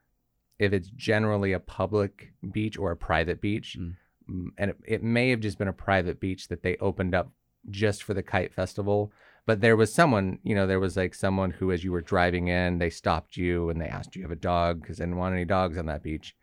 [0.58, 3.76] if it's generally a public beach or a private beach.
[3.80, 3.96] Mm.
[4.30, 7.32] Mm, And it, it may have just been a private beach that they opened up
[7.68, 9.12] just for the kite festival.
[9.50, 12.46] But there was someone, you know, there was like someone who, as you were driving
[12.46, 15.16] in, they stopped you and they asked, "Do you have a dog?" Because they didn't
[15.16, 16.36] want any dogs on that beach.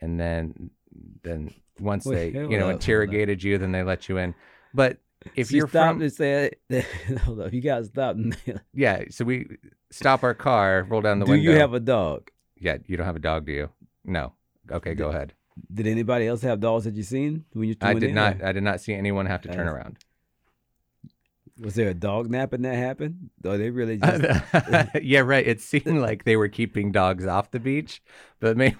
[0.00, 0.70] And then,
[1.24, 4.36] then once they, you know, interrogated you, then they let you in.
[4.72, 4.98] But
[5.34, 6.54] if She you're stopped from, said,
[7.24, 8.14] "Hold up, you gotta stop."
[8.72, 9.48] yeah, so we
[9.90, 11.50] stop our car, roll down the Do window.
[11.50, 12.30] you have a dog?
[12.60, 13.70] Yeah, you don't have a dog, do you?
[14.04, 14.34] No.
[14.70, 15.32] Okay, go ahead.
[15.74, 17.74] Did anybody else have dogs that you seen when you?
[17.80, 18.40] I did in, not.
[18.40, 19.98] or I did not see anyone have to turn That's- around.
[21.60, 23.30] Was there a dog napping that happened?
[23.44, 24.24] Or they really just
[25.02, 25.46] yeah, right.
[25.46, 28.02] It seemed like they were keeping dogs off the beach,
[28.40, 28.76] but maybe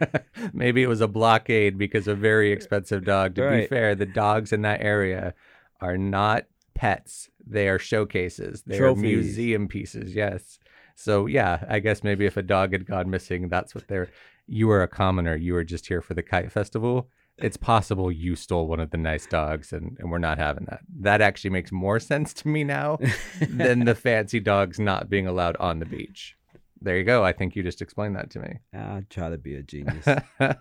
[0.52, 3.34] maybe it was a blockade because a very expensive dog.
[3.36, 5.34] To be fair, the dogs in that area
[5.80, 8.62] are not pets; they are showcases.
[8.62, 9.02] They Trophies.
[9.02, 10.14] are museum pieces.
[10.14, 10.58] Yes.
[10.94, 14.08] So yeah, I guess maybe if a dog had gone missing, that's what they're.
[14.46, 15.36] You were a commoner.
[15.36, 17.08] You were just here for the kite festival.
[17.38, 20.80] It's possible you stole one of the nice dogs, and, and we're not having that.
[21.00, 22.98] That actually makes more sense to me now
[23.40, 26.36] than the fancy dogs not being allowed on the beach.
[26.80, 27.24] There you go.
[27.24, 28.58] I think you just explained that to me.
[28.74, 30.06] Ah, I try to be a genius.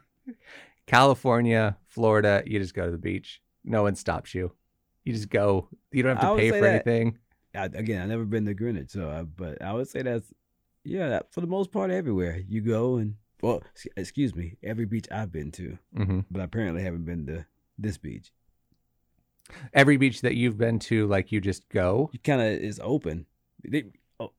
[0.88, 3.42] California, Florida, you just go to the beach.
[3.64, 4.52] No one stops you.
[5.04, 5.70] You just go.
[5.92, 7.20] You don't have to pay for that- anything.
[7.56, 10.34] I, again, I've never been to Greenwich, so I, but I would say that's
[10.84, 13.62] yeah, that, for the most part, everywhere you go and well,
[13.98, 17.46] excuse me, every beach I've been to, hmm but I apparently haven't been to
[17.78, 18.32] this beach.
[19.74, 22.10] Every beach that you've been to, like you just go.
[22.14, 23.26] You kind of is open.
[23.68, 23.84] They,
[24.20, 24.32] oh,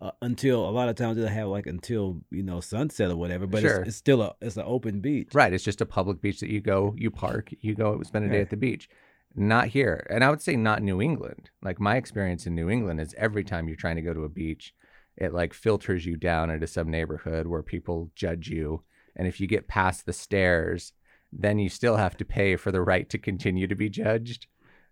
[0.00, 3.46] uh, until a lot of times they have like until you know sunset or whatever,
[3.48, 3.80] but Sure.
[3.80, 5.30] it's, it's still a it's an open beach.
[5.34, 5.52] Right.
[5.52, 8.40] It's just a public beach that you go, you park, you go spend a day
[8.40, 8.88] at the beach.
[9.34, 10.06] Not here.
[10.10, 11.50] And I would say not New England.
[11.60, 14.28] Like my experience in New England is every time you're trying to go to a
[14.28, 14.72] beach,
[15.16, 18.82] it like filters you down into some neighborhood where people judge you.
[19.16, 20.92] And if you get past the stairs,
[21.32, 24.46] then you still have to pay for the right to continue to be judged.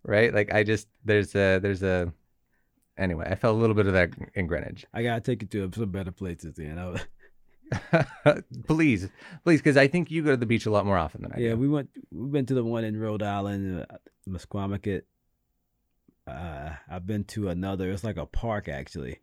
[0.04, 0.32] Right?
[0.32, 2.12] Like I just there's a there's a
[2.96, 4.84] anyway, I felt a little bit of that in Greenwich.
[4.92, 6.58] I gotta take you to some better places.
[6.58, 6.96] you know.
[8.66, 9.08] please,
[9.44, 11.36] please, because I think you go to the beach a lot more often than I
[11.36, 11.42] do.
[11.42, 11.56] yeah, do.
[11.56, 11.90] we went.
[12.10, 13.96] We've been to the one in Rhode Island, uh,
[14.28, 15.02] Misquamicut.
[16.26, 17.90] Uh, I've been to another.
[17.90, 19.20] It's like a park actually,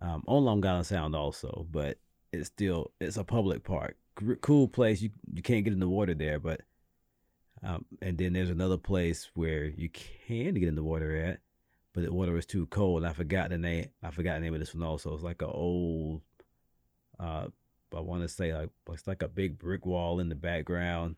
[0.00, 1.98] um, on Long Island Sound also, but
[2.32, 3.96] it's still it's a public park.
[4.40, 5.00] Cool place.
[5.00, 6.62] You you can't get in the water there, but
[7.62, 11.40] um, and then there's another place where you can get in the water at,
[11.94, 13.04] but the water was too cold.
[13.04, 13.88] I forgot the name.
[14.02, 15.14] I forgot the name of this one also.
[15.14, 16.22] It's like an old,
[17.20, 17.46] uh,
[17.94, 21.16] I want to say like it's like a big brick wall in the background.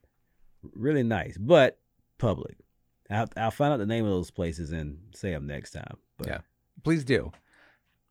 [0.74, 1.78] Really nice, but
[2.18, 2.56] public.
[3.10, 5.98] I'll, I'll find out the name of those places and say them next time.
[6.16, 6.38] But Yeah.
[6.82, 7.32] Please do.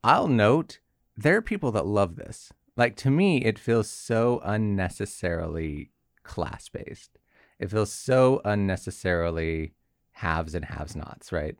[0.03, 0.79] I'll note
[1.15, 2.51] there are people that love this.
[2.75, 5.91] Like to me, it feels so unnecessarily
[6.23, 7.17] class based.
[7.59, 9.73] It feels so unnecessarily
[10.11, 11.55] haves and haves nots, right?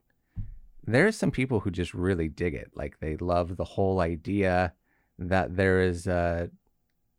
[0.86, 2.72] There are some people who just really dig it.
[2.76, 4.74] Like they love the whole idea
[5.18, 6.50] that there is a,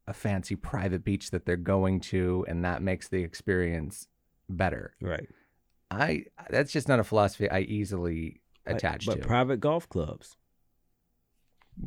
[0.06, 4.08] a fancy private beach that they're going to, and that makes the experience
[4.48, 4.94] better.
[5.00, 5.28] right.
[5.90, 9.18] I that's just not a philosophy I easily But- attach but to.
[9.20, 10.36] But private golf clubs,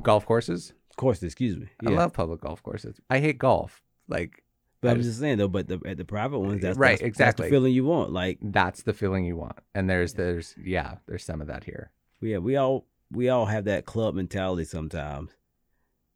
[0.01, 0.73] golf courses.
[0.89, 1.21] of course.
[1.23, 1.67] Excuse me.
[1.85, 2.99] I love public golf courses.
[3.09, 3.81] I hate golf.
[4.07, 4.43] Like
[4.81, 5.47] But I I'm just- just saying though.
[5.47, 7.45] But the, at the private ones, that's Right, that's, That's exactly.
[7.47, 8.11] the feeling you want.
[8.11, 9.57] Like that's the feeling you want.
[9.75, 11.91] And there's there's yeah, there's some of that here.
[12.21, 15.31] yeah, we all we all have that club mentality sometimes.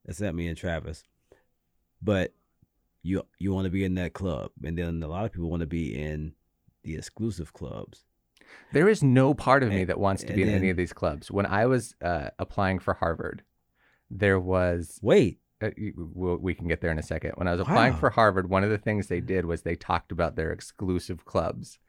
[0.07, 1.03] Except me and Travis.
[2.01, 2.33] But
[3.03, 5.61] you you want to be in that club, and then a lot of people want
[5.61, 6.33] to be in
[6.83, 8.03] the exclusive clubs.
[8.73, 10.91] There is no part of me that wants to and be in any of these
[10.93, 11.31] clubs.
[11.31, 13.43] When I was uh, applying for Harvard,
[14.11, 17.31] there was Wait, uh, we'll, we can get there in a second.
[17.35, 17.99] When I was applying Wow.
[17.99, 21.79] for Harvard, one of the things they did was they talked about their exclusive clubs.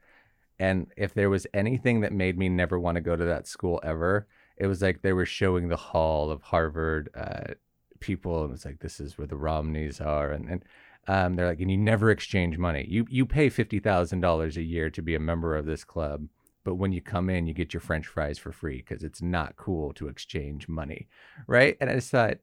[0.59, 3.81] And if there was anything that made me never want to go to that school
[3.83, 7.55] ever, it was like they were showing the hall of Harvard uh,
[7.99, 10.65] people, and it's like this is where the Romneys are, and and
[11.07, 12.85] um, they're like, and you never exchange money.
[12.87, 16.27] You you pay fifty thousand dollars a year to be a member of this club,
[16.63, 19.55] but when you come in, you get your French fries for free because it's not
[19.55, 21.07] cool to exchange money,
[21.47, 21.77] right?
[21.81, 22.37] And I just thought,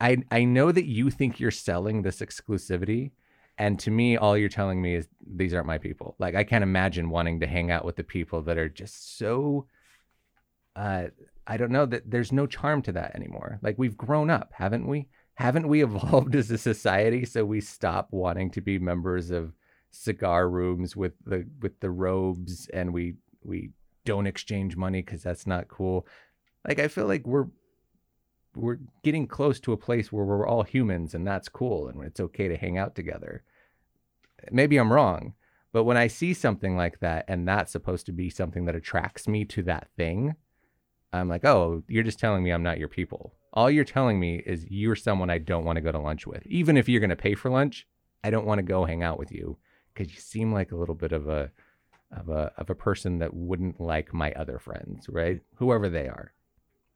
[0.00, 3.12] I I know that you think you're selling this exclusivity,
[3.58, 6.16] and to me, all you're telling me is these aren't my people.
[6.18, 9.66] Like I can't imagine wanting to hang out with the people that are just so.
[10.74, 11.06] Uh,
[11.46, 13.60] I don't know that there's no charm to that anymore.
[13.62, 15.08] Like we've grown up, haven't we?
[15.34, 19.52] Haven't we evolved as a society so we stop wanting to be members of
[19.90, 23.14] cigar rooms with the with the robes and we
[23.44, 23.70] we
[24.04, 26.06] don't exchange money because that's not cool.
[26.66, 27.46] Like I feel like we're
[28.56, 32.20] we're getting close to a place where we're all humans and that's cool and it's
[32.20, 33.42] okay to hang out together.
[34.50, 35.34] Maybe I'm wrong,
[35.72, 39.26] but when I see something like that and that's supposed to be something that attracts
[39.26, 40.36] me to that thing,
[41.12, 43.34] I'm like, oh, you're just telling me I'm not your people.
[43.52, 46.46] All you're telling me is you're someone I don't want to go to lunch with.
[46.46, 47.86] Even if you're going to pay for lunch,
[48.22, 49.58] I don't want to go hang out with you
[49.92, 51.50] because you seem like a little bit of a
[52.16, 55.40] of a of a person that wouldn't like my other friends, right?
[55.56, 56.32] Whoever they are.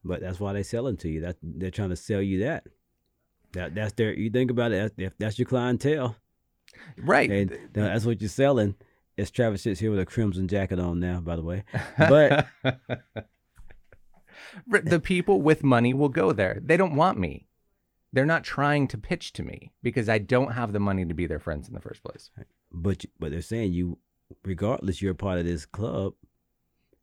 [0.04, 1.20] but that's why they selling to you.
[1.22, 2.64] That they're trying to sell you that.
[3.52, 4.12] That that's their.
[4.14, 4.92] You think about it.
[4.96, 6.16] That's, that's your clientele,
[6.98, 7.30] Right.
[7.30, 8.74] and that's what you're selling.
[9.16, 11.64] As Travis sits here with a crimson jacket on now, by the way.
[11.98, 12.46] but-
[14.66, 16.60] But the people with money will go there.
[16.62, 17.46] They don't want me.
[18.12, 21.26] They're not trying to pitch to me because I don't have the money to be
[21.26, 22.30] their friends in the first place.
[22.72, 23.98] But but they're saying you,
[24.44, 26.14] regardless, you're a part of this club,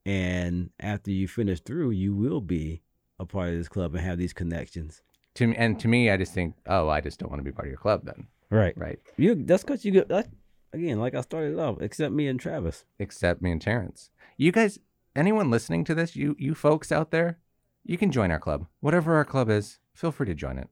[0.06, 2.82] and after you finish through, you will be
[3.20, 5.02] a part of this club and have these connections.
[5.36, 7.52] To me, and to me, I just think, oh, I just don't want to be
[7.52, 8.78] part of your club then, Right.
[8.78, 9.00] right?
[9.18, 9.36] You.
[9.36, 10.08] That's because you get.
[10.08, 10.30] That,
[10.74, 12.86] again, like I started off, except me and Travis.
[13.00, 14.12] Except me and Terrence.
[14.38, 14.80] You guys,
[15.16, 17.40] anyone listening to this, you you folks out there,
[17.84, 18.68] you can join our club.
[18.80, 20.70] Whatever our club is, feel free to join it.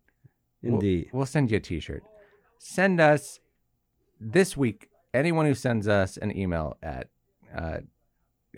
[0.61, 1.09] We'll- Indeed.
[1.11, 2.03] We'll, send you a t-shirt.
[2.57, 3.41] Send us
[4.21, 7.09] this week, anyone who sends us an email at,
[7.55, 7.77] uh,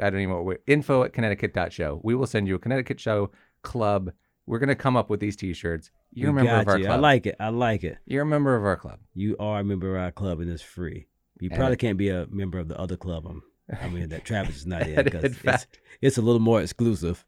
[0.01, 2.01] I don't even know, what info at connecticut.show.
[2.03, 3.31] We will send you a Connecticut Show
[3.61, 4.11] club.
[4.45, 5.89] We're going to come up with these t-shirts.
[6.13, 6.85] You're a member of our you.
[6.85, 6.97] club.
[6.97, 7.35] I like it.
[7.39, 7.97] I like it.
[8.05, 8.99] You're a member of our club.
[9.13, 11.07] You are a member of our club, and it's free.
[11.39, 13.25] You And probably it- can't be a member of the other club.
[13.27, 13.41] I'm,
[13.81, 17.25] I mean, that Travis is not in because it's, fact, it's a little more exclusive.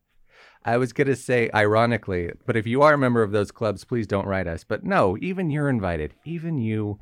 [0.64, 3.84] I was going to say ironically, but if you are a member of those clubs,
[3.86, 4.64] please don't write us.
[4.66, 6.14] But no, even you're invited.
[6.26, 7.00] Even you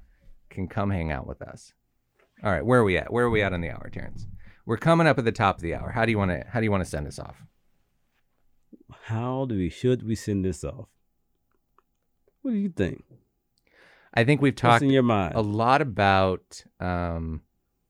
[0.50, 1.74] can come hang out with us.
[2.44, 3.12] All right, where are we at?
[3.12, 4.28] Where are we at on the hour, Terrence?
[4.66, 5.92] We're coming up at the top of the hour.
[5.92, 7.44] How do you want to how do you want to send us off?
[9.04, 10.88] How do we should we send this off?
[12.42, 13.04] What do you think?
[14.14, 15.36] I think we've talked in your mind?
[15.36, 17.42] a lot about um,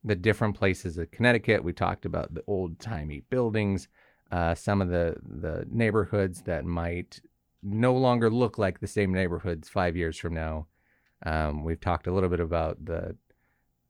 [0.04, 1.64] the different places of Connecticut.
[1.64, 3.88] We talked about the old timey buildings,
[4.32, 7.22] uh, some of the the neighborhoods that might
[7.62, 10.68] no longer look like the same neighborhoods five years from now.
[11.26, 13.16] Um, we've talked a little bit about the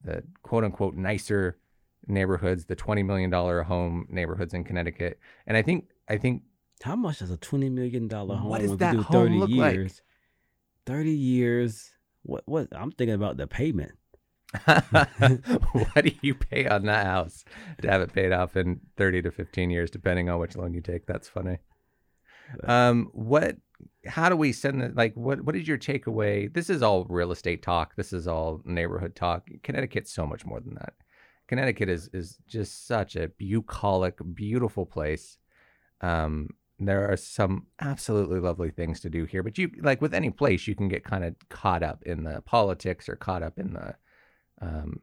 [0.06, 1.58] the quote unquote nicer
[2.08, 6.43] neighborhoods, the twenty million dollar home neighborhoods in Connecticut, and I think I think
[6.84, 9.49] How much does a twenty million dollar home What does that do home thirty look
[9.49, 9.74] like?
[9.74, 10.01] years?
[10.86, 11.91] Thirty years.
[12.24, 13.93] What what I'm thinking about the payment.
[14.66, 17.43] what do you pay on that house
[17.82, 20.80] to have it paid off in 30 to 15 years, depending on which loan you
[20.80, 21.06] take?
[21.06, 21.58] That's funny.
[22.64, 23.58] Um, what,
[24.05, 24.95] how do we send it?
[24.95, 26.53] Like, what, what is your takeaway?
[26.53, 27.95] This is all real estate talk.
[27.95, 29.49] This is all neighborhood talk.
[29.63, 30.93] Connecticut's so much more than that.
[31.47, 35.38] Connecticut is, is just such a bucolic, beautiful place.
[36.01, 36.49] Um,
[36.80, 40.67] there are some absolutely lovely things to do here, but you like with any place,
[40.67, 43.95] you can get kind of caught up in the politics or caught up in the
[44.61, 44.99] um,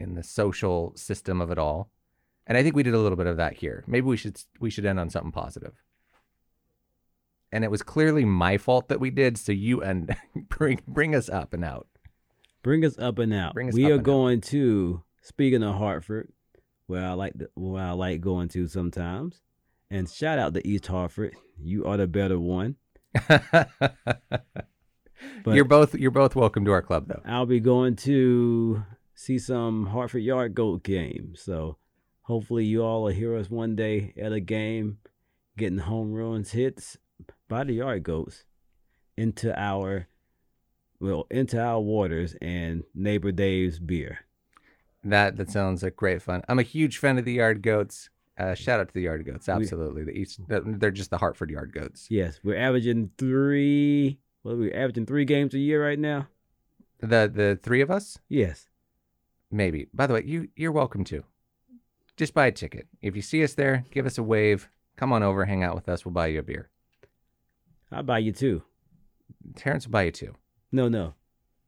[0.00, 1.90] in the social system of it all.
[2.46, 3.84] And I think we did a little bit of that here.
[3.86, 5.74] Maybe we should we should end on something positive.
[7.56, 10.14] And it was clearly my fault that we did, so you and
[10.50, 11.86] bring bring us up and out.
[12.62, 13.54] Bring us up and out.
[13.54, 14.04] Bring us we are and out.
[14.04, 16.30] going to speaking of Hartford,
[16.86, 19.40] where I like the, where I like going to sometimes.
[19.90, 21.34] And shout out to East Hartford.
[21.58, 22.76] You are the better one.
[25.46, 27.22] You're both you're both welcome to our club though.
[27.24, 28.84] I'll be going to
[29.14, 31.32] see some Hartford Yard Goat game.
[31.36, 31.78] So
[32.20, 34.98] hopefully you all will hear us one day at a game
[35.56, 36.98] getting home runs hits
[37.48, 38.44] by the Yard Goats
[39.16, 40.08] into our
[41.00, 44.20] well into our waters and neighbor Dave's beer.
[45.04, 46.42] That that sounds like great fun.
[46.48, 48.10] I'm a huge fan of the Yard Goats.
[48.38, 49.48] Uh, shout out to the Yard Goats.
[49.48, 50.40] Absolutely, the East.
[50.48, 52.06] They're just the Hartford Yard Goats.
[52.10, 54.18] Yes, we're averaging three.
[54.42, 56.28] What are we averaging three games a year right now?
[57.00, 58.68] The the three of us, Yes.
[59.50, 59.86] maybe.
[59.94, 61.24] By the way, you you're welcome to.
[62.16, 62.86] Just buy a ticket.
[63.02, 64.68] If you see us there, give us a wave.
[64.96, 66.04] Come on over, hang out with us.
[66.04, 66.70] We'll buy you a beer.
[67.92, 68.62] I'll buy you two.
[69.54, 70.34] Terrence will buy you two.
[70.72, 71.14] No, no.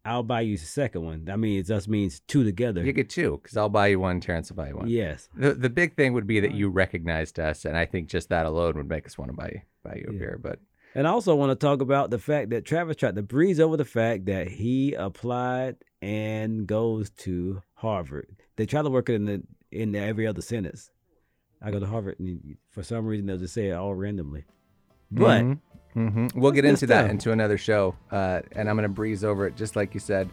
[0.04, 1.24] I'll buy you the second one.
[1.26, 2.82] That means us means two together.
[2.84, 4.20] You get two because I'll buy you one.
[4.20, 4.88] Terrence will buy you one.
[4.88, 5.28] Yes.
[5.36, 8.46] The the big thing would be that you recognized us, and I think just that
[8.46, 10.18] alone would make us want to buy buy you a Yeah.
[10.18, 10.40] beer.
[10.42, 10.60] But
[10.94, 13.76] And I also want to talk about the fact that Travis tried to breeze over
[13.76, 18.28] the fact that he applied and goes to Harvard.
[18.56, 20.90] They try to work it in the in every other sentence.
[21.60, 24.44] I go to Harvard, and for some reason they'll just say it all randomly.
[25.10, 25.60] But Mhm.
[25.98, 26.34] Mhm.
[26.34, 29.74] we'll get into that into another show, uh, and I'm gonna breeze over it just
[29.76, 30.28] like you said.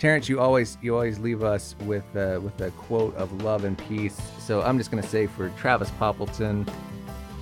[0.00, 3.78] Terrence, you always you always leave us with uh, with a quote of love and
[3.78, 4.20] peace.
[4.40, 6.68] So I'm just gonna say for Travis Poppleton,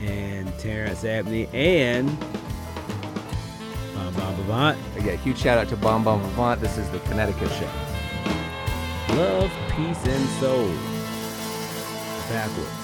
[0.03, 2.09] and Terrence Abney and
[3.95, 6.61] Bob Bob Avant, yeah, huge shout out to Bomb Bomb Vivant.
[6.61, 7.71] This is the Connecticut Show.
[9.15, 10.69] love, peace, and soul.
[12.29, 12.82] Backwards.